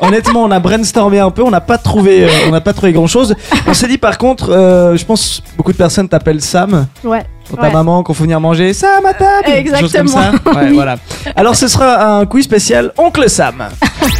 [0.00, 2.92] honnêtement, on a brainstormé un peu, on n'a pas trouvé, euh, on n'a pas trouvé
[2.92, 3.34] grand chose.
[3.66, 6.86] On s'est dit par contre, euh, je pense beaucoup de personnes t'appellent Sam.
[7.02, 7.22] Ouais.
[7.52, 7.72] Pour ta Ouais.
[7.74, 9.44] maman, qu'on faut venir manger Sam à table.
[9.46, 10.20] des choses comme ça.
[10.30, 10.56] Exactement.
[10.56, 10.74] Ouais, Oui.
[10.74, 10.96] voilà.
[11.36, 13.64] Alors ce sera un quiz spécial Oncle Sam.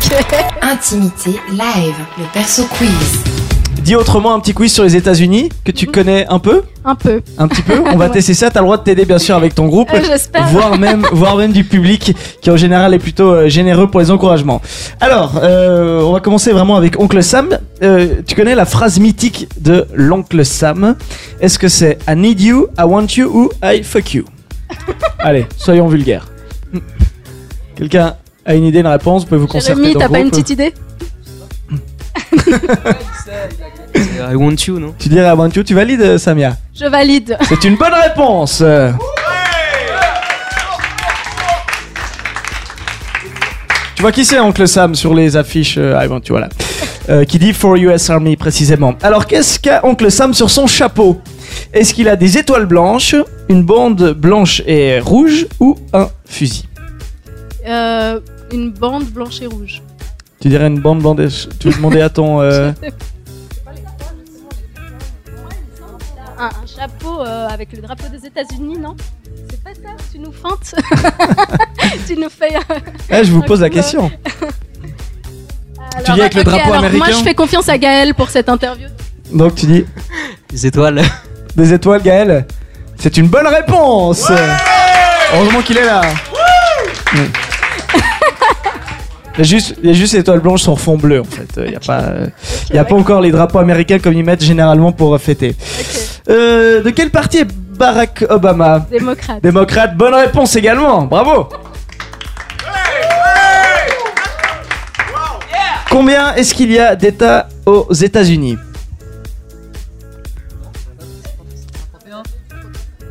[0.61, 3.41] Intimité live, le perso quiz.
[3.85, 7.21] Dis autrement un petit quiz sur les États-Unis que tu connais un peu, Un peu.
[7.37, 7.83] un petit peu.
[7.92, 8.49] On va tester ça.
[8.49, 9.90] T'as le droit de t'aider bien sûr avec ton groupe.
[9.92, 10.47] Euh, J'espère.
[10.49, 14.12] voire même, voire même du public qui en général est plutôt euh, généreux pour les
[14.12, 14.62] encouragements.
[15.01, 17.59] Alors, euh, on va commencer vraiment avec Oncle Sam.
[17.83, 20.95] Euh, tu connais la phrase mythique de l'Oncle Sam?
[21.40, 24.25] Est-ce que c'est I need you, I want you ou I fuck you?
[25.18, 26.29] Allez, soyons vulgaires.
[27.75, 28.14] Quelqu'un
[28.47, 29.23] a une idée, une réponse?
[29.23, 30.73] Vous pouvez vous concerter Jérémy, t'as pas une petite idée?
[34.30, 37.37] I want you, non Tu dirais I want you, tu valides Samia Je valide.
[37.48, 38.62] C'est une bonne réponse.
[43.94, 46.48] Tu vois qui c'est Oncle Sam sur les affiches euh, I want you, voilà.
[47.08, 48.94] Euh, qui dit for US Army précisément.
[49.02, 51.20] Alors qu'est-ce qu'a Oncle Sam sur son chapeau?
[51.72, 53.14] Est-ce qu'il a des étoiles blanches,
[53.48, 56.68] une bande blanche et rouge ou un fusil?
[57.68, 58.20] Euh,
[58.52, 59.82] une bande blanche et rouge.
[60.40, 61.28] Tu dirais une bande bandée.
[61.61, 62.40] Tu veux demander à ton.
[62.40, 62.72] euh,
[66.42, 68.96] Un, un chapeau euh, avec le drapeau des États-Unis, non?
[69.48, 69.90] C'est pas ça?
[70.12, 70.74] Tu nous feintes?
[72.09, 72.57] Tu nous fais.
[72.57, 72.78] euh,
[73.11, 74.11] eh, je vous pose la question.
[75.94, 78.48] alors, dis avec le drapeau alors, américain Moi, je fais confiance à Gaël pour cette
[78.48, 78.88] interview.
[79.33, 79.85] Donc tu dis
[80.50, 81.00] Les étoiles.
[81.55, 82.44] des étoiles, Gaël
[82.98, 84.28] C'est une bonne réponse
[85.35, 86.00] Heureusement qu'il est là.
[87.12, 87.18] Mm.
[89.35, 91.24] Il y, a juste, il y a juste les étoiles blanches sur fond bleu en
[91.24, 91.48] fait.
[91.57, 92.26] Il n'y a, pas, euh,
[92.68, 95.57] il y a pas encore les drapeaux américains comme ils mettent généralement pour euh, fêter.
[96.28, 99.42] Euh, de quel parti est Barack Obama Démocrate.
[99.42, 101.48] Démocrate, bonne réponse également, bravo
[105.90, 108.56] Combien est-ce qu'il y a d'États aux États-Unis?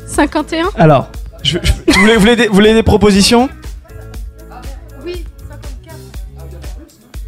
[0.07, 1.07] 51 Alors,
[1.43, 3.49] je, je- vous, voulez, vous voulez des, vous voulez des propositions?
[5.05, 5.25] Oui.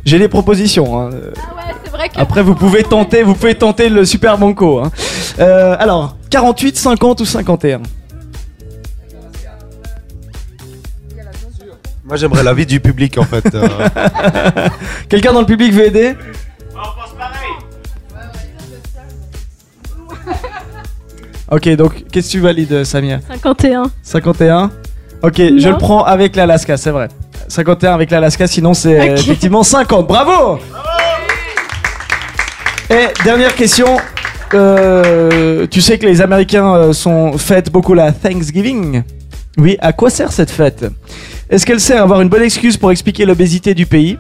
[0.06, 1.00] J'ai des propositions.
[1.00, 1.10] hein.
[1.14, 1.63] Ah ouais,
[2.04, 2.20] vrai que.
[2.20, 4.80] Après, vous pouvez tenter, vous pouvez tenter le Super Banco.
[4.80, 4.92] hein.
[5.40, 7.82] Euh, alors, 48, 50 ou 51
[12.06, 13.56] Moi j'aimerais l'avis du public en fait.
[13.56, 13.68] euh.
[15.10, 16.16] Quelqu'un dans le public veut aider?
[21.52, 23.20] Ok, donc qu'est-ce que tu valides, Samia?
[23.30, 23.84] 51.
[24.02, 24.72] 51
[25.22, 27.08] Ok, je le prends avec l'Alaska, c'est vrai.
[27.48, 30.08] 51 avec l'Alaska, sinon c'est euh, effectivement 50.
[30.08, 30.60] Bravo
[32.94, 33.98] Et dernière question.
[34.54, 39.02] euh, tu sais que les Américains euh, sont fêtent beaucoup la Thanksgiving.
[39.58, 40.86] Oui, à quoi sert cette fête?
[41.50, 44.20] Est-ce qu'elle sert à avoir une bonne excuse pour expliquer l'obésité du pays?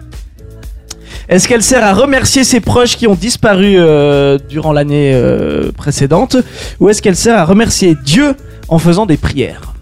[1.29, 6.37] Est-ce qu'elle sert à remercier ses proches qui ont disparu euh, durant l'année euh, précédente?
[6.79, 8.35] Ou est-ce qu'elle sert à remercier Dieu
[8.69, 9.73] en faisant des prières?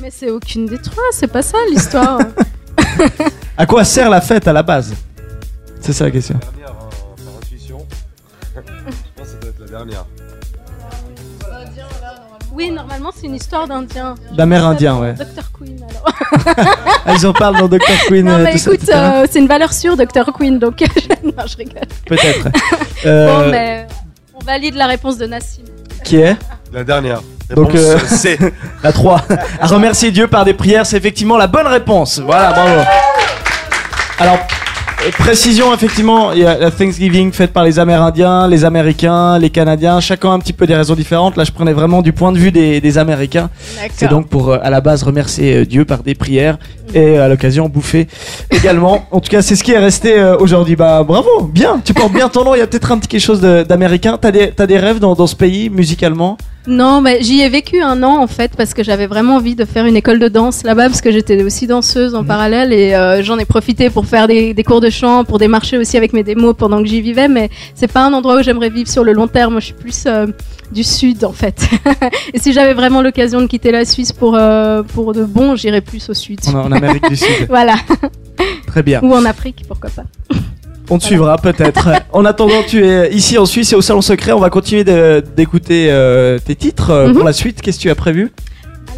[0.00, 2.18] Mais c'est aucune des trois, c'est pas ça l'histoire.
[3.58, 4.94] À quoi sert la fête à la base?
[5.80, 6.40] C'est ça la question.
[12.54, 14.14] Oui, normalement, c'est une histoire d'Indien.
[14.36, 15.14] D'Amérindien, ouais.
[15.14, 15.50] Dr.
[15.58, 16.66] Queen, alors.
[17.04, 17.78] Ah, ils en parlent dans Dr.
[18.06, 18.24] Queen.
[18.26, 20.32] non, euh, mais écoute, euh, c'est une valeur sûre, Dr.
[20.32, 20.80] Queen, donc.
[21.24, 21.82] non, je rigole.
[22.06, 22.44] Peut-être.
[23.04, 23.86] Bon, Euh, mais
[24.34, 25.62] on valide la réponse de Nassim.
[26.04, 26.36] Qui est?
[26.72, 27.20] La dernière.
[27.54, 28.38] Donc, Réponse euh, C.
[28.84, 29.22] La 3.
[29.60, 32.20] à remercier Dieu par des prières, c'est effectivement la bonne réponse.
[32.20, 32.80] Voilà, bravo.
[34.20, 34.38] Alors,
[35.10, 39.98] précision, effectivement, il y a la Thanksgiving faite par les Amérindiens, les Américains, les Canadiens,
[39.98, 41.36] chacun a un petit peu des raisons différentes.
[41.36, 43.50] Là, je prenais vraiment du point de vue des, des Américains.
[43.94, 46.58] C'est donc pour, euh, à la base, remercier euh, Dieu par des prières
[46.94, 48.06] et à l'occasion bouffer
[48.50, 49.06] également.
[49.10, 50.76] En tout cas, c'est ce qui est resté euh, aujourd'hui.
[50.76, 52.54] Bah, bravo, bien, tu portes bien ton nom.
[52.54, 54.18] Il y a peut-être un petit quelque chose d'américain.
[54.20, 56.38] T'as des, des rêves dans, dans ce pays, musicalement?
[56.68, 59.64] Non, mais j'y ai vécu un an en fait parce que j'avais vraiment envie de
[59.64, 63.20] faire une école de danse là-bas parce que j'étais aussi danseuse en parallèle et euh,
[63.22, 66.22] j'en ai profité pour faire des, des cours de chant, pour démarcher aussi avec mes
[66.22, 67.26] démos pendant que j'y vivais.
[67.26, 69.52] Mais c'est pas un endroit où j'aimerais vivre sur le long terme.
[69.54, 70.26] Moi, je suis plus euh,
[70.70, 71.68] du sud en fait.
[72.32, 75.80] et si j'avais vraiment l'occasion de quitter la Suisse pour euh, pour de bon, j'irais
[75.80, 76.38] plus au sud.
[76.48, 77.26] en, en Amérique du Sud.
[77.48, 77.74] Voilà,
[78.68, 79.00] Très bien.
[79.02, 80.04] ou en Afrique, pourquoi pas.
[80.92, 81.88] On te suivra peut-être.
[82.12, 84.32] en attendant, tu es ici en Suisse et au Salon Secret.
[84.32, 87.14] On va continuer d'écouter euh, tes titres euh, Mhm.
[87.14, 87.62] pour la suite.
[87.62, 88.30] Qu'est-ce que tu as prévu?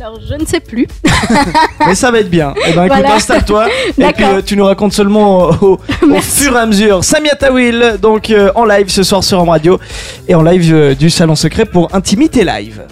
[0.00, 0.88] Alors, je ne sais plus.
[1.86, 2.52] Mais ça va être bien.
[2.68, 3.14] Eh ben, écoute, Voilà.
[3.14, 3.68] installe-toi.
[3.96, 5.80] et puis euh, tu nous racontes seulement au, au-
[6.10, 7.04] au fur et à mesure.
[7.04, 9.78] Samia Tawil, donc euh, en live ce soir sur Home Radio
[10.26, 12.82] et en live euh, du Salon Secret pour Intimité Live.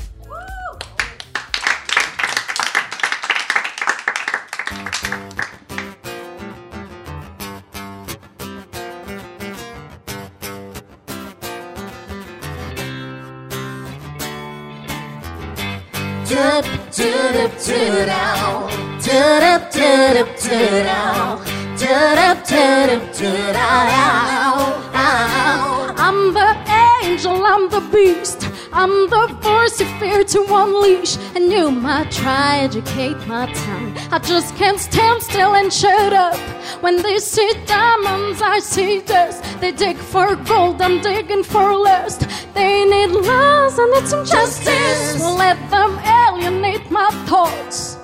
[25.96, 26.50] I'm the
[27.04, 28.48] angel, I'm the beast.
[28.72, 31.16] I'm the force you fear to unleash.
[31.36, 33.96] And you might try educate my tongue.
[34.10, 36.36] I just can't stand still and shut up.
[36.82, 39.44] When they see diamonds, I see dust.
[39.60, 42.26] They dig for gold, I'm digging for lust.
[42.54, 45.20] They need laws and it's injustice.
[45.20, 48.01] Won't let them alienate my thoughts.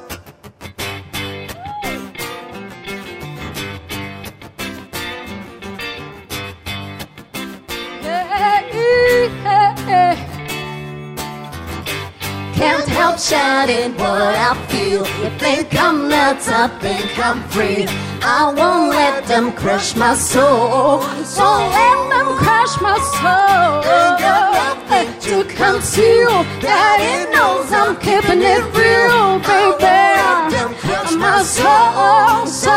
[13.18, 15.04] Shouting what I feel.
[15.20, 17.84] You think I'm nuts, I think I'm free.
[18.22, 21.02] I won't let them crush my soul.
[21.24, 23.82] So let them crush my soul.
[23.82, 26.30] Ain't got nothing to conceal.
[26.62, 29.98] Daddy knows I'm keeping it real, baby.
[31.18, 32.70] My soul, soul.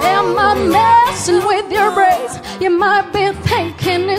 [0.00, 2.40] Am I messing with your brains?
[2.58, 3.32] You might be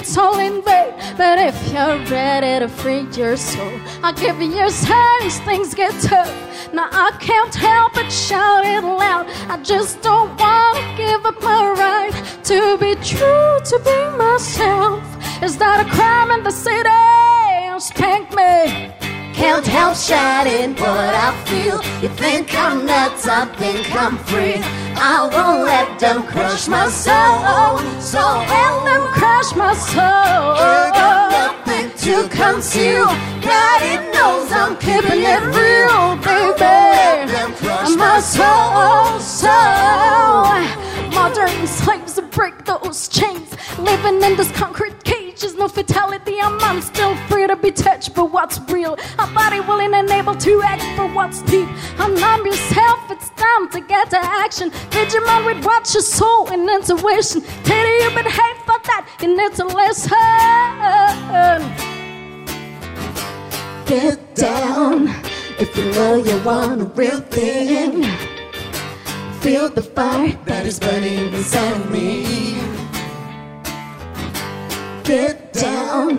[0.03, 0.91] it's all in vain.
[1.15, 5.39] But if you're ready to free your soul, I'll give you your signs.
[5.47, 6.33] Things get tough.
[6.73, 9.27] Now I can't help but shout it loud.
[9.47, 12.15] I just don't want to give up my right
[12.49, 15.01] to be true, to be myself.
[15.41, 16.89] Is that a crime in the city?
[17.79, 19.02] Spank me.
[19.33, 21.77] Can't help shouting what I feel.
[22.01, 24.57] You think I'm nuts, I think I'm free.
[24.95, 27.79] I won't let them crush my soul.
[27.99, 30.53] So Let them crush my soul.
[30.69, 31.31] Ain't got
[31.65, 33.05] nothing to conceal.
[33.41, 37.31] Daddy knows I'm keeping it real, let baby.
[37.31, 40.45] them crush My soul, soul.
[41.11, 43.49] Modern slaves break those chains.
[43.79, 46.35] Living in this concrete cage is no fatality.
[46.39, 48.97] I'm, still free to be touched, but what's real?
[49.17, 51.67] A body willing and able to act for what's deep.
[51.97, 54.69] Unarm yourself, it's time to get to action.
[54.91, 57.41] Vigilant with what your soul and intuition.
[57.63, 60.11] Tell you you've been hate for that, you need to listen.
[63.85, 65.07] get down.
[65.59, 68.03] If you know you want a real thing,
[69.39, 72.82] feel the fire that is burning inside me.
[75.03, 76.17] Get down.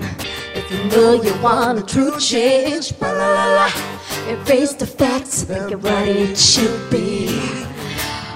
[0.55, 3.73] If you know you want a true change, la la la.
[4.29, 7.29] Erase the facts, make it what it should be.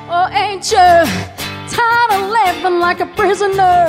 [0.08, 0.88] Oh, ain't you
[1.68, 3.88] tired of living like a prisoner?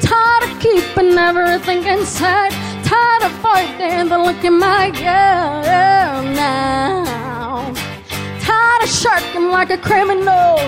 [0.00, 2.52] Tired of keeping everything inside?
[2.84, 7.72] Tired of fighting the look in my girl now?
[8.40, 10.58] Tired of shirking like a criminal?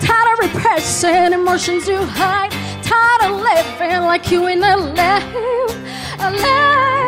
[0.00, 2.67] Tired of repressing emotions you hide?
[2.88, 5.22] Tired of living like you ain't alive?
[6.20, 7.07] Alive?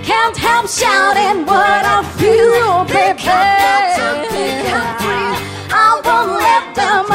[0.04, 3.24] Can't help shouting what I feel, baby.
[5.72, 7.14] I won't let them, I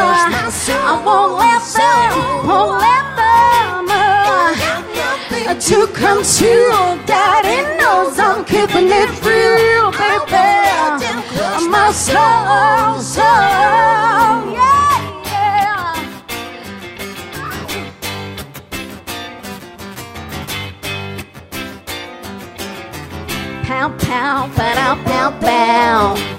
[1.07, 3.45] won't let them, won't let them
[5.61, 6.99] to come true.
[7.07, 10.51] Daddy knows I'm keeping it real, baby.
[11.71, 14.04] My soul, soul,
[23.85, 26.34] Pow, pow, pow, pow, pow.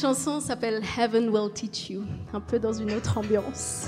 [0.00, 3.79] Chanson s'appelle Heaven Will Teach You, un peu dans une autre ambiance.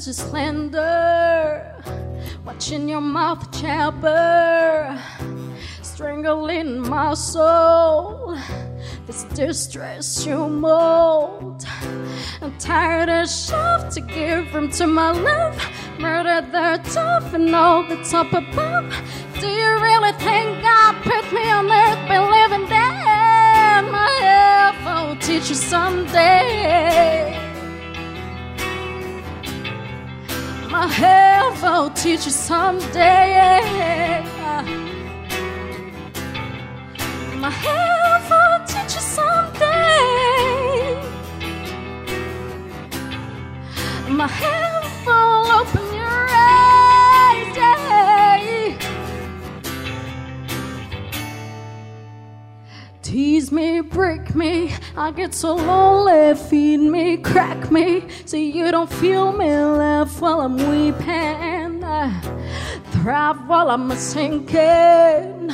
[0.00, 1.84] Intentions to slander,
[2.46, 4.98] watching your mouth jabber,
[5.82, 8.34] strangling my soul.
[9.06, 11.66] This distress you mold.
[12.40, 15.60] I'm tired of shove to give room to my love.
[15.98, 18.86] Murder the tough and all that's up above.
[19.38, 23.84] Do you really think God put me on earth by living dead?
[23.92, 27.19] My will teach you someday.
[30.80, 34.24] My health will teach you someday.
[37.36, 40.96] My health will teach you someday.
[44.08, 44.69] My health
[53.50, 56.36] Tease me, break me, I get so lonely.
[56.36, 59.46] Feed me, crack me, so you don't feel me.
[59.46, 61.80] Laugh while I'm weeping,
[62.92, 65.50] thrive while I'm sinking.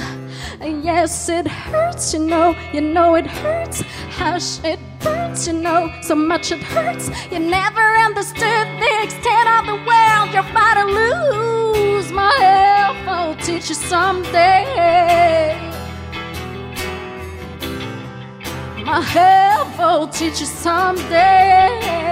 [0.60, 3.80] Yes, it hurts, you know, you know it hurts.
[4.18, 7.08] Hush, it burns, you know, so much it hurts.
[7.30, 12.12] You never understood the extent of the world you're about to lose.
[12.12, 15.65] My health will teach you someday.
[18.86, 19.00] my
[20.06, 22.06] teach you someday.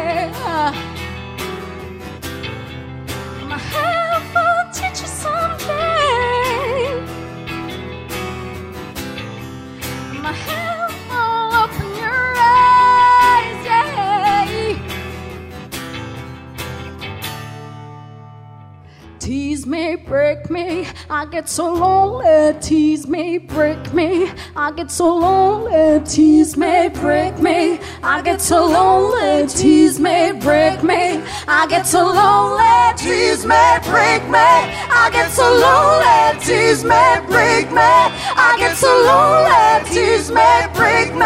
[19.24, 22.60] Tease me, break me, I get so lonely.
[22.60, 26.04] Tease me, break me, I get so lonely.
[26.04, 29.46] Tease me, break me, I get so lonely.
[29.46, 32.98] Tease me, break me, I get so lonely.
[32.98, 34.44] Tease me, break me,
[34.92, 36.38] I get so lonely.
[36.44, 39.88] Tease me, break me, I get so lonely.
[39.88, 41.24] Tease me, break me,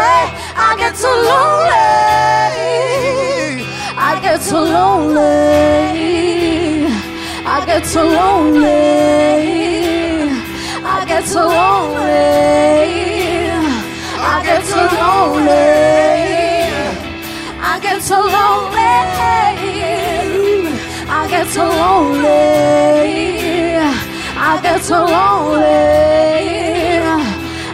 [0.55, 1.99] I get so lonely.
[4.01, 5.98] I get so lonely.
[7.89, 8.69] So lonely.
[10.85, 12.11] I get so lonely.
[14.21, 15.49] I get so lonely.
[17.59, 19.09] I get so lonely.
[21.09, 22.29] I get so lonely.
[24.37, 25.79] I get so lonely.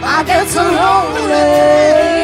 [0.02, 2.15] I get so lonely.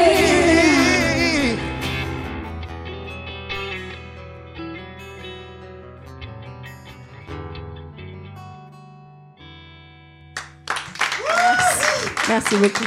[12.52, 12.84] Merci beaucoup.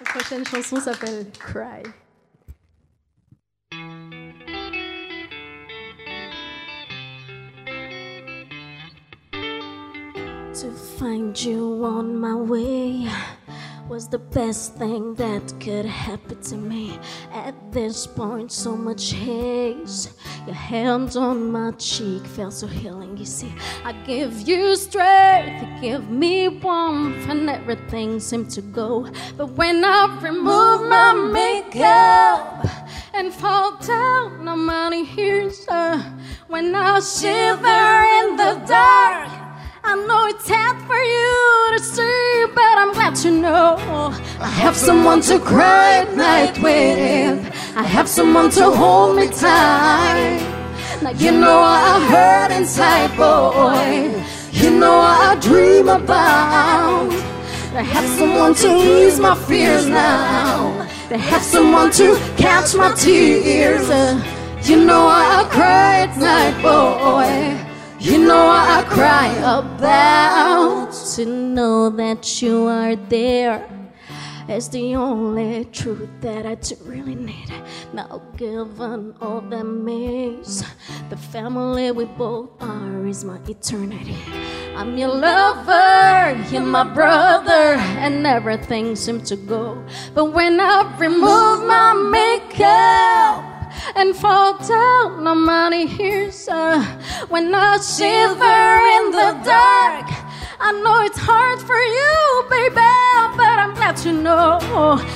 [0.00, 1.82] La prochaine chanson s'appelle Cry.
[10.52, 13.06] To find you on my way
[13.90, 16.96] was the best thing that could happen to me.
[17.32, 20.14] At this point, so much haze.
[20.46, 23.16] Your hand on my cheek felt so healing.
[23.16, 23.52] You see,
[23.84, 29.10] I give you strength, you give me warmth, and everything seemed to go.
[29.36, 32.64] But when I remove my makeup
[33.12, 35.50] and fall down, of here.
[35.50, 36.00] So
[36.46, 37.80] when I shiver
[38.18, 39.39] in the dark.
[39.82, 43.76] I know it's hard for you to see, but I'm glad to know
[44.38, 47.46] I have someone to cry at night with.
[47.76, 50.40] I have someone to hold me tight.
[51.02, 54.12] Now you know I hurt inside, boy.
[54.52, 57.10] You know I dream about.
[57.74, 60.86] I have someone to ease my fears now.
[61.08, 63.88] They have someone to catch my tears.
[64.68, 67.69] You know I cry at night, boy.
[68.80, 69.28] I cry
[69.60, 73.68] about to know that you are there.
[74.48, 77.52] It's the only truth that I do really need.
[77.92, 80.64] Now, given all the maze,
[81.10, 84.16] the family we both are is my eternity.
[84.74, 89.76] I'm your lover, you're my brother, and everything seems to go.
[90.14, 93.49] But when I remove my makeup,
[93.94, 95.10] and fall down.
[95.48, 96.80] Out of here, so
[97.28, 100.06] when I shiver in the dark,
[100.58, 102.74] I know it's hard for you, baby,
[103.36, 104.58] but I'm glad to know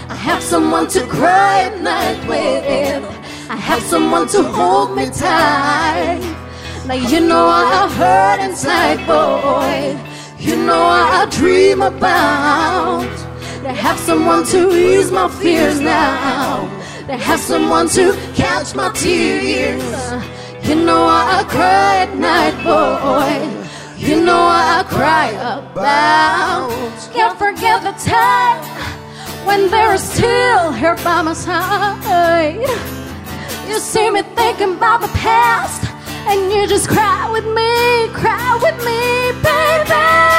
[0.08, 3.04] I have someone to cry at night with.
[3.50, 6.20] I have someone to hold me tight.
[6.86, 9.98] Now you know I hurt inside, boy.
[10.38, 13.10] You know I dream about.
[13.62, 19.82] To have someone to ease my fears now to have someone to catch my tears.
[20.62, 23.64] You know why I cry at night, boy.
[23.98, 26.70] You know why I cry about.
[27.12, 28.64] Can't forget the time
[29.46, 32.60] when there was still here by my side.
[33.68, 35.84] You see me thinking about the past,
[36.26, 40.33] and you just cry with me, cry with me, baby.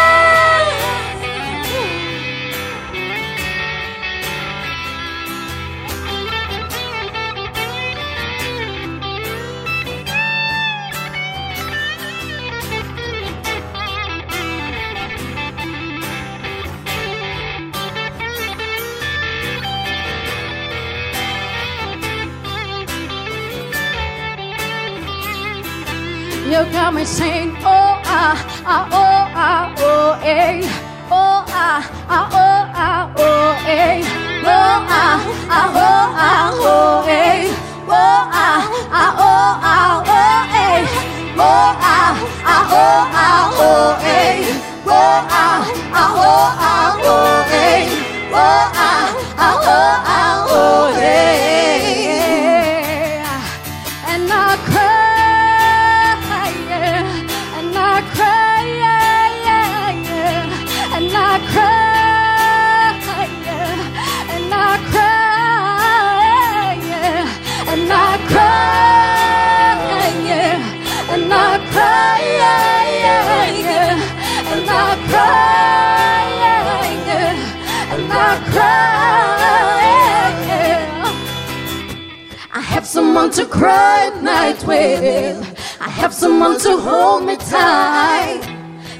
[26.56, 30.62] You got me saying, oh, ah, ah, oh, ah, oh, eh.
[31.12, 34.05] Oh, ah, ah, oh, ah, oh, eh.
[83.68, 85.38] At night with.
[85.80, 88.41] I have someone to hold me tight.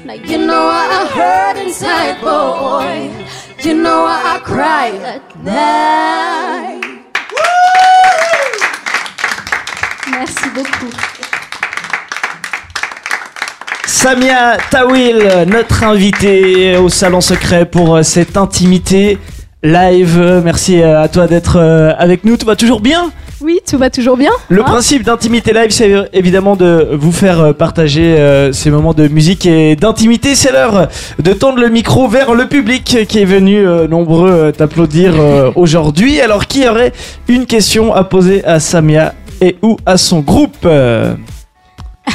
[0.04, 3.10] Now you know I hurt inside, boy.
[3.64, 6.82] You know I cry at night.
[10.10, 10.92] Merci beaucoup.
[13.86, 19.18] Samia Tawil, notre invitée au Salon Secret pour euh, cette intimité
[19.62, 20.42] live.
[20.44, 22.36] Merci euh, à toi d'être euh, avec nous.
[22.36, 23.10] Tout va toujours bien?
[23.42, 24.30] Oui, tout va toujours bien.
[24.48, 28.94] Le hein principe d'intimité live, c'est évidemment de vous faire euh, partager euh, ces moments
[28.94, 30.34] de musique et d'intimité.
[30.34, 35.14] C'est l'heure de tendre le micro vers le public qui est venu euh, nombreux t'applaudir
[35.18, 36.20] euh, aujourd'hui.
[36.20, 36.92] Alors, qui aurait
[37.28, 39.12] une question à poser à Samia
[39.42, 40.66] et ou à son groupe?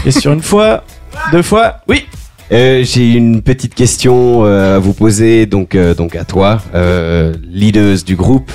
[0.05, 0.83] Et sur une fois,
[1.31, 2.07] deux fois, oui.
[2.51, 7.33] Euh, J'ai une petite question euh, à vous poser, donc euh, donc à toi, euh,
[7.49, 8.51] leaders du groupe.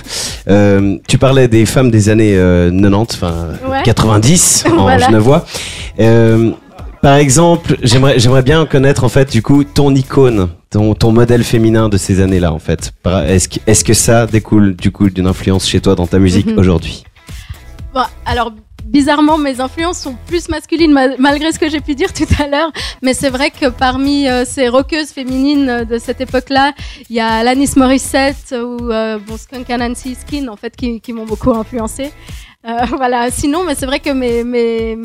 [1.08, 3.82] Tu parlais des femmes des années euh, 90, enfin Ouais.
[3.84, 5.06] 90 en Voilà.
[5.06, 5.44] genevois.
[7.02, 11.88] Par exemple, j'aimerais, bien connaître en fait du coup ton icône, ton, ton modèle féminin
[11.88, 12.92] de ces années-là en fait.
[13.02, 16.18] Par- Est-ce que, est-ce que ça découle du coup d'une influence chez toi dans ta
[16.18, 16.58] musique Mhm.
[16.58, 17.04] aujourd'hui?
[17.94, 18.52] Bon, alors
[18.84, 22.46] bizarrement, mes influences sont plus masculines ma- malgré ce que j'ai pu dire tout à
[22.46, 22.72] l'heure.
[23.02, 26.72] Mais c'est vrai que parmi euh, ces rockeuses féminines euh, de cette époque-là,
[27.10, 31.26] il y a Alanis Morissette ou euh, bon, Skunk Anansi Skin en fait qui, m'ont
[31.26, 32.10] beaucoup influencé.
[32.66, 33.30] Euh, voilà.
[33.30, 34.96] Sinon, mais c'est vrai que mes, mes,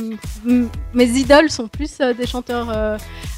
[0.93, 2.67] mes idoles sont plus euh, des chanteurs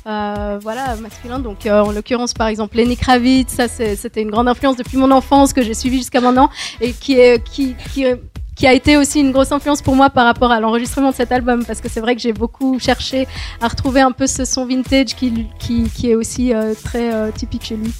[0.05, 1.39] voilà, masculins.
[1.39, 5.53] Donc, en l'occurrence, par exemple, Lenny Kravitz, ça c'était une grande influence depuis mon enfance
[5.53, 6.49] que j'ai suivi jusqu'à maintenant
[6.81, 8.05] et qui est qui, qui
[8.63, 11.33] qui a été aussi une grosse influence pour moi par rapport à l'enregistrement de cet
[11.33, 13.27] album parce que c'est vrai que j'ai beaucoup cherché
[13.59, 17.29] à retrouver un peu ce son vintage qui, qui, qui est aussi euh, très euh,
[17.31, 17.91] typique chez lui.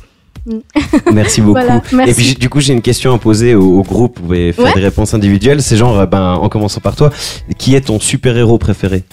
[0.45, 0.59] Mm.
[1.11, 1.59] Merci beaucoup.
[1.59, 2.11] Voilà, merci.
[2.11, 4.19] Et puis du coup, j'ai une question à poser au, au groupe.
[4.19, 4.73] Vous pouvez faire Ouais.
[4.73, 5.61] des réponses individuelles.
[5.61, 7.09] C'est genre, euh, ben, en commençant par toi,
[7.57, 9.03] qui est ton super-héros préféré?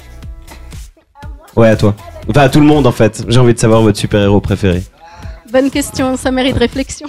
[1.57, 1.97] Ouais, à toi.
[2.29, 3.25] Enfin, à tout le monde en fait.
[3.27, 4.85] J'ai envie de savoir votre super-héros préféré.
[5.53, 7.09] Bonne question, ça mérite réflexion.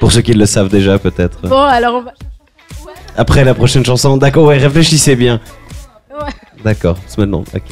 [0.00, 1.42] Pour ceux qui le savent déjà, peut-être.
[1.42, 2.12] Bon, alors on va...
[3.18, 5.40] Après la prochaine chanson, d'accord, ouais, réfléchissez bien.
[6.10, 6.30] Ouais.
[6.64, 7.40] D'accord, c'est maintenant.
[7.40, 7.62] ok.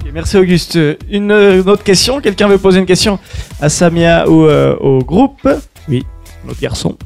[0.00, 0.78] Ok, merci Auguste.
[1.10, 3.18] Une, une autre question Quelqu'un veut poser une question
[3.60, 5.48] à Samia ou euh, au groupe?
[5.88, 6.06] Oui,
[6.46, 6.96] notre garçon.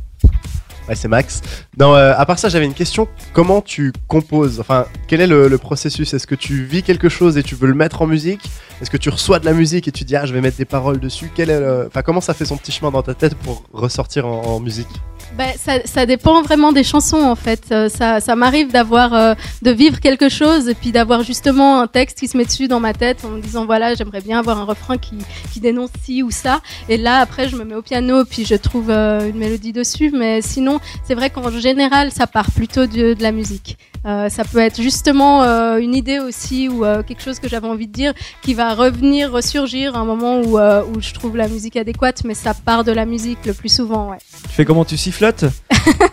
[0.87, 1.41] Ouais, c'est Max.
[1.79, 3.09] Non, euh, à part ça, j'avais une question.
[3.33, 4.61] Comment tu composes?
[4.61, 6.13] Enfin, quel est le, le processus?
[6.13, 8.41] Est-ce que tu vis quelque chose et tu veux le mettre en musique?
[8.83, 10.65] Est-ce que tu reçois de la musique et tu dis ah je vais mettre des
[10.67, 11.31] paroles dessus?
[11.35, 11.87] Quel est le...
[11.87, 14.89] Enfin, comment ça fait son petit chemin dans ta tête pour ressortir en, en musique?
[15.37, 17.65] Ben, ça, ça dépend vraiment des chansons en fait.
[17.73, 21.87] Euh, ça ça m'arrive d'avoir euh, de vivre quelque chose et puis d'avoir justement un
[21.87, 24.59] texte qui se met dessus dans ma tête en me disant voilà j'aimerais bien avoir
[24.59, 25.17] un refrain qui,
[25.53, 26.61] qui dénonce ci ou ça.
[26.91, 30.11] Et là après je me mets au piano puis je trouve euh, une mélodie dessus.
[30.15, 33.79] Mais sinon c'est vrai qu'en général ça part plutôt de, de la musique.
[34.05, 37.69] Euh, ça peut être justement euh, une idée aussi ou euh, quelque chose que j'avais
[37.69, 41.47] envie de dire qui va revenir ressurgir à un moment où, où je trouve la
[41.47, 42.23] musique adéquate.
[42.25, 44.19] Mais ça part de la musique le plus souvent ouais.
[44.45, 44.85] Tu fais comment?
[44.85, 45.45] Tu sifflotes?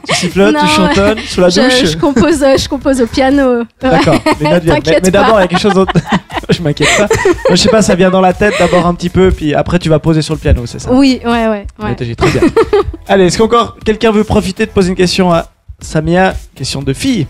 [0.07, 1.85] Tu sifflotes, Non, tu chantonnes sous la douche?
[1.85, 3.63] je compose, je compose au piano.
[3.79, 4.19] D'accord.
[4.41, 4.59] Mais,
[5.11, 5.93] d'abord, il y a quelque chose d'autre.
[6.49, 7.07] je m'inquiète pas.
[7.51, 9.87] Je sais pas, ça vient dans la tête d'abord un petit peu, puis après tu
[9.87, 10.91] vas poser sur le piano, c'est ça?
[10.91, 11.67] Oui, ouais, ouais.
[11.79, 11.95] ouais.
[11.95, 12.41] Très bien.
[13.07, 16.33] Allez, est-ce qu'encore quelqu'un veut profiter de poser une question à Samia?
[16.55, 17.27] Question de fille.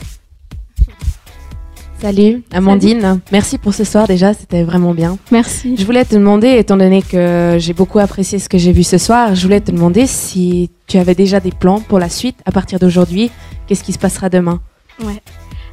[2.01, 3.19] Salut, Amandine.
[3.31, 5.17] Merci pour ce soir déjà, c'était vraiment bien.
[5.31, 5.75] Merci.
[5.77, 8.97] Je voulais te demander, étant donné que j'ai beaucoup apprécié ce que j'ai vu ce
[8.97, 12.51] soir, je voulais te demander si tu avais déjà des plans pour la suite à
[12.51, 13.31] partir d'aujourd'hui.
[13.67, 14.61] Qu'est-ce qui se passera demain?
[15.03, 15.21] Ouais.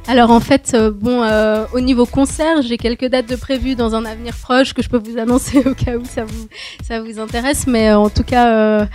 [0.09, 3.93] Alors en fait, euh, bon, euh, au niveau concert, j'ai quelques dates de prévues dans
[3.93, 6.47] un avenir proche que je peux vous annoncer au cas où ça vous
[6.81, 7.67] ça intéresse.
[7.67, 8.87] Mais euh, en tout cas,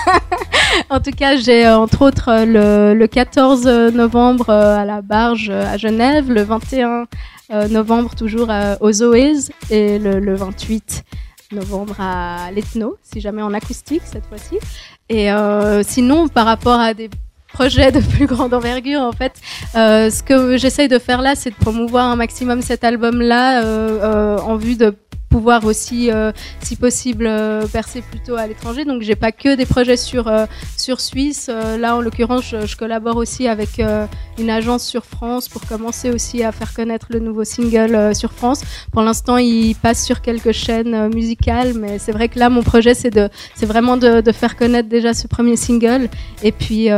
[0.90, 6.30] en tout cas, j'ai entre autres le, le 14 novembre à la Barge à Genève,
[6.30, 7.06] le 21
[7.52, 8.48] euh, novembre toujours
[8.80, 9.34] aux Zoés
[9.68, 11.04] et le, le 28
[11.52, 14.56] novembre à l'Ethno, si jamais en acoustique cette fois-ci.
[15.10, 15.28] Et
[15.82, 17.10] sinon, par rapport à des
[17.52, 19.32] projets de plus grande envergure, en fait,
[19.74, 24.00] euh, ce que j'essaye de faire là, c'est de promouvoir un maximum cet album-là euh,
[24.02, 24.94] euh, en vue de
[25.30, 28.84] pouvoir aussi, euh, si possible, euh, percer plutôt à l'étranger.
[28.84, 30.44] Donc, j'ai pas que des projets sur euh,
[30.76, 31.46] sur Suisse.
[31.48, 34.06] Euh, là, en l'occurrence, je, je collabore aussi avec euh,
[34.38, 38.32] une agence sur France pour commencer aussi à faire connaître le nouveau single euh, sur
[38.32, 38.60] France.
[38.92, 42.94] Pour l'instant, il passe sur quelques chaînes musicales, mais c'est vrai que là, mon projet,
[42.94, 46.08] c'est de, c'est vraiment de, de faire connaître déjà ce premier single,
[46.42, 46.88] et puis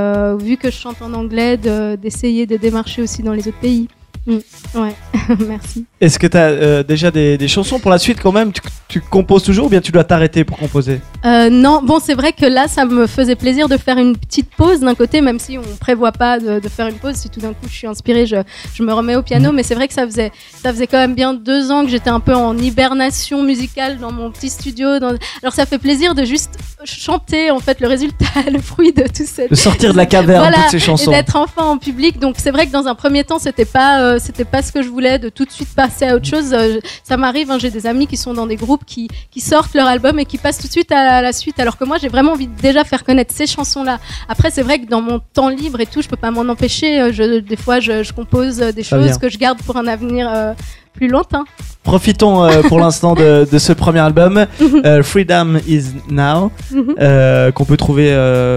[0.41, 3.89] vu que je chante en anglais, de- d'essayer de démarcher aussi dans les autres pays.
[4.27, 4.39] Mm,
[4.77, 4.95] ouais,
[5.49, 5.85] merci.
[6.01, 8.53] Est-ce que tu as déjà des chansons pour la suite quand même?
[8.93, 12.33] Tu, composes toujours ou bien tu dois t'arrêter pour composer Euh, non, bon, c'est vrai
[12.33, 15.57] que là, ça me faisait plaisir de faire une petite pause d'un côté, même si
[15.57, 17.15] on prévoit pas de, de faire une pause.
[17.15, 18.37] Si tout d'un coup je suis inspirée, je,
[18.75, 19.53] je me remets au piano.
[19.53, 20.33] Mais c'est vrai que ça faisait,
[20.63, 24.13] ça faisait quand même bien deux ans que j'étais un peu en hibernation musicale dans
[24.13, 24.99] mon petit studio.
[24.99, 25.15] Dans...
[25.43, 29.25] Alors ça fait plaisir de juste chanter en fait le résultat, le fruit de tout
[29.25, 29.47] ça.
[29.49, 31.11] De sortir de la caverne, voilà, toutes ces chansons.
[31.11, 32.19] Et d'être enfin en public.
[32.19, 34.83] Donc c'est vrai que dans un premier temps, c'était pas, euh, c'était pas ce que
[34.83, 36.53] je voulais de tout de suite passer à autre chose.
[36.53, 39.75] Euh, ça m'arrive, hein, j'ai des amis qui sont dans des groupes qui, qui sortent
[39.75, 41.59] leur album et qui passent tout de suite à la suite.
[41.61, 43.99] Alors que moi, j'ai vraiment envie de déjà faire connaître ces chansons-là.
[44.29, 47.01] Après, c'est vrai que dans mon temps libre et tout, je peux pas m'en empêcher.
[47.01, 49.87] Euh, Je, des fois, je, je compose euh, des choses que je garde pour un
[49.87, 50.53] avenir euh,
[50.95, 51.45] plus lointain.
[51.83, 54.47] Profitons euh, pour l'instant de, de ce premier album,
[54.85, 56.95] euh, Freedom is Now, Mhm.
[57.01, 58.15] euh, qu'on peut trouver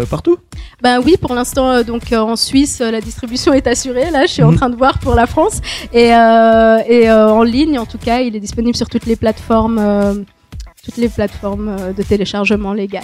[0.09, 0.37] partout.
[0.81, 4.11] Ben oui, pour l'instant, donc en Suisse, la distribution est assurée.
[4.11, 4.57] Là, je suis en Mhm.
[4.57, 5.59] train de voir pour la France
[5.93, 10.25] et, et en ligne, en tout cas, il est disponible sur toutes les plateformes.
[10.85, 13.03] Toutes les plateformes euh, de téléchargement légales.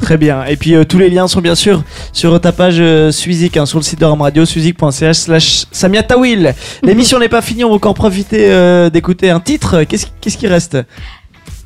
[0.00, 0.44] Très bien.
[0.44, 3.66] Et puis euh, tous les liens sont bien sûr sur ta page euh, Suizik, hein,
[3.66, 6.54] sur le site de Rome Radio, suizik.ch slash Samia Tawil.
[6.82, 9.84] L'émission n'est pas finie, on va encore profiter euh, d'écouter un titre.
[9.84, 10.76] Qu'est-ce qu'est-ce qui reste?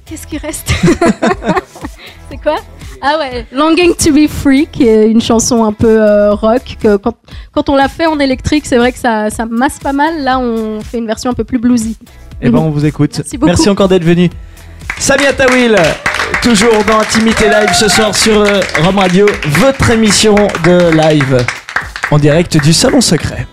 [0.04, 0.70] Qu'est-ce qui reste?
[2.30, 2.56] C'est quoi?
[3.00, 6.76] Ah ouais, Longing to be Free, qui est une chanson un peu euh, rock.
[6.80, 7.14] Que quand,
[7.52, 10.22] quand on l'a fait en électrique, c'est vrai que ça, ça masse pas mal.
[10.22, 11.96] Là, on fait une version un peu plus bluesy.
[12.40, 13.12] Eh ben on vous écoute.
[13.18, 13.38] Merci.
[13.42, 14.30] Merci encore d'être venu.
[14.98, 15.76] Samia Tawil,
[16.42, 21.44] toujours dans Intimité Live ce soir sur euh, Rome Radio, votre émission de live
[22.10, 23.46] en direct du Salon Secret.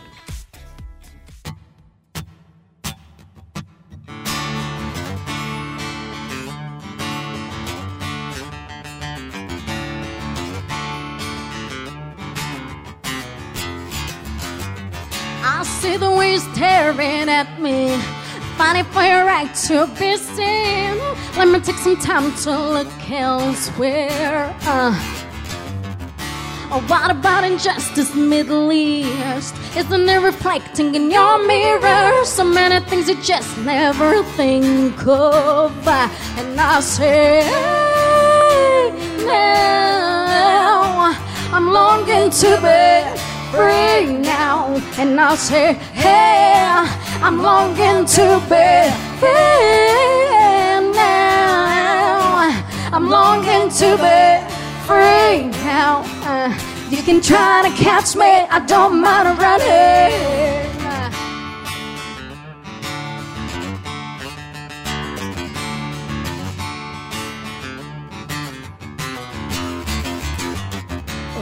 [18.62, 20.96] Fighting for your right to be seen.
[21.36, 24.56] Let me take some time to look elsewhere.
[24.62, 24.94] Uh,
[26.86, 29.56] what about injustice, Middle East?
[29.76, 32.24] Isn't it reflecting in your mirror?
[32.24, 35.88] So many things you just never think of.
[35.88, 37.42] And I say,
[39.26, 41.16] now
[41.52, 44.80] I'm longing to be free now.
[45.00, 49.30] And I say, hey, I'm longing to be free
[50.92, 52.50] now.
[52.92, 54.22] I'm longing to be
[54.88, 56.02] free now.
[56.24, 56.52] Uh,
[56.90, 60.42] you can try to catch me, I don't mind running.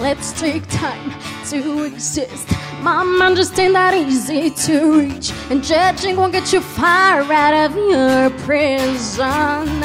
[0.02, 1.14] Let's take time
[1.50, 2.59] to exist.
[3.36, 5.32] Just ain't that easy to reach.
[5.50, 9.84] And judging won't get you far out of your prison.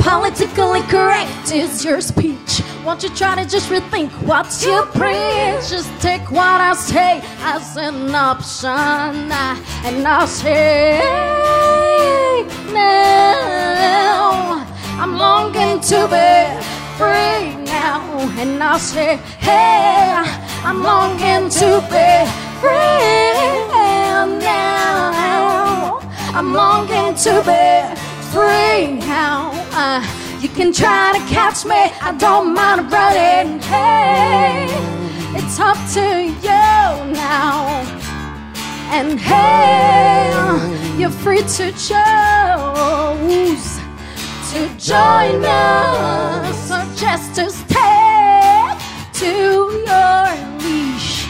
[0.00, 2.62] Politically correct is your speech.
[2.84, 5.70] Won't you try to just rethink what you preach?
[5.70, 9.32] Just take what I say as an option.
[9.86, 11.00] And I'll say,
[12.72, 14.66] now
[14.98, 18.00] I'm longing to be free now.
[18.40, 19.16] And I'll say,
[19.48, 20.12] hey,
[20.68, 22.10] I'm longing to be
[22.60, 23.56] free
[24.44, 25.98] now.
[26.38, 27.66] I'm longing to be
[28.32, 29.50] free now.
[29.80, 30.00] Uh,
[30.42, 33.60] you can try to catch me, I don't mind running.
[33.72, 34.66] Hey,
[35.38, 36.06] it's up to
[36.46, 36.66] you
[37.24, 37.80] now.
[38.96, 40.34] And hey,
[40.98, 43.68] you're free to choose
[44.50, 46.49] to join us
[47.00, 48.76] just to stay
[49.14, 49.32] to
[49.88, 50.26] your
[50.60, 51.26] leash.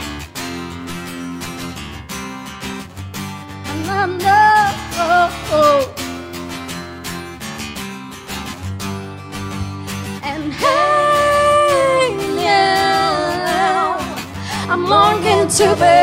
[3.71, 4.41] And I know.
[10.25, 13.99] And hey, now
[14.68, 16.01] I'm longing to be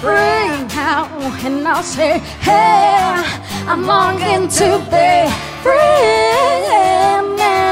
[0.00, 1.10] free now.
[1.44, 3.22] And I'll say, hey,
[3.68, 5.28] I'm longing to be
[5.62, 7.63] free now.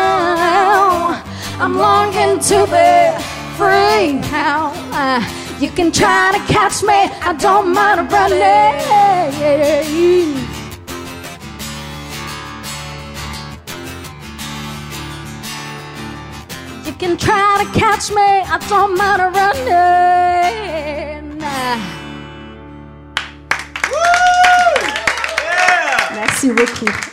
[1.62, 3.12] I'm longing to be
[3.56, 4.72] free now.
[4.90, 5.22] Uh,
[5.60, 6.92] you can try to catch me,
[7.22, 8.42] I don't mind a running.
[16.84, 19.62] You can try to catch me, I don't mind running.
[26.16, 27.11] Merci beaucoup.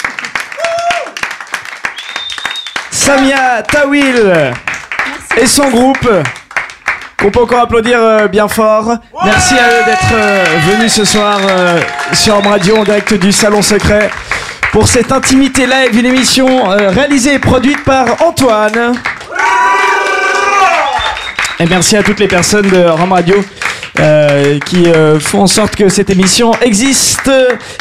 [3.10, 4.54] Samia Tawil
[5.36, 6.08] et son groupe
[7.20, 8.98] qu'on peut encore applaudir euh, bien fort.
[9.26, 11.80] Merci à eux d'être euh, venus ce soir euh,
[12.14, 14.12] sur Home Radio en direct du Salon Secret
[14.72, 18.94] pour cette intimité live, une émission réalisée et produite par Antoine.
[21.60, 23.44] Et merci à toutes les personnes de Rome Radio
[24.00, 27.30] euh, qui euh, font en sorte que cette émission existe.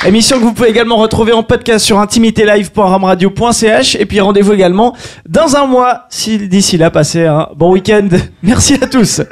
[0.04, 4.96] Émission que vous pouvez également retrouver en podcast sur intimitélive.ramradio.ch et puis rendez-vous également
[5.28, 6.06] dans un mois.
[6.10, 8.08] Si d'ici là, passez un bon week-end.
[8.42, 9.22] Merci à tous.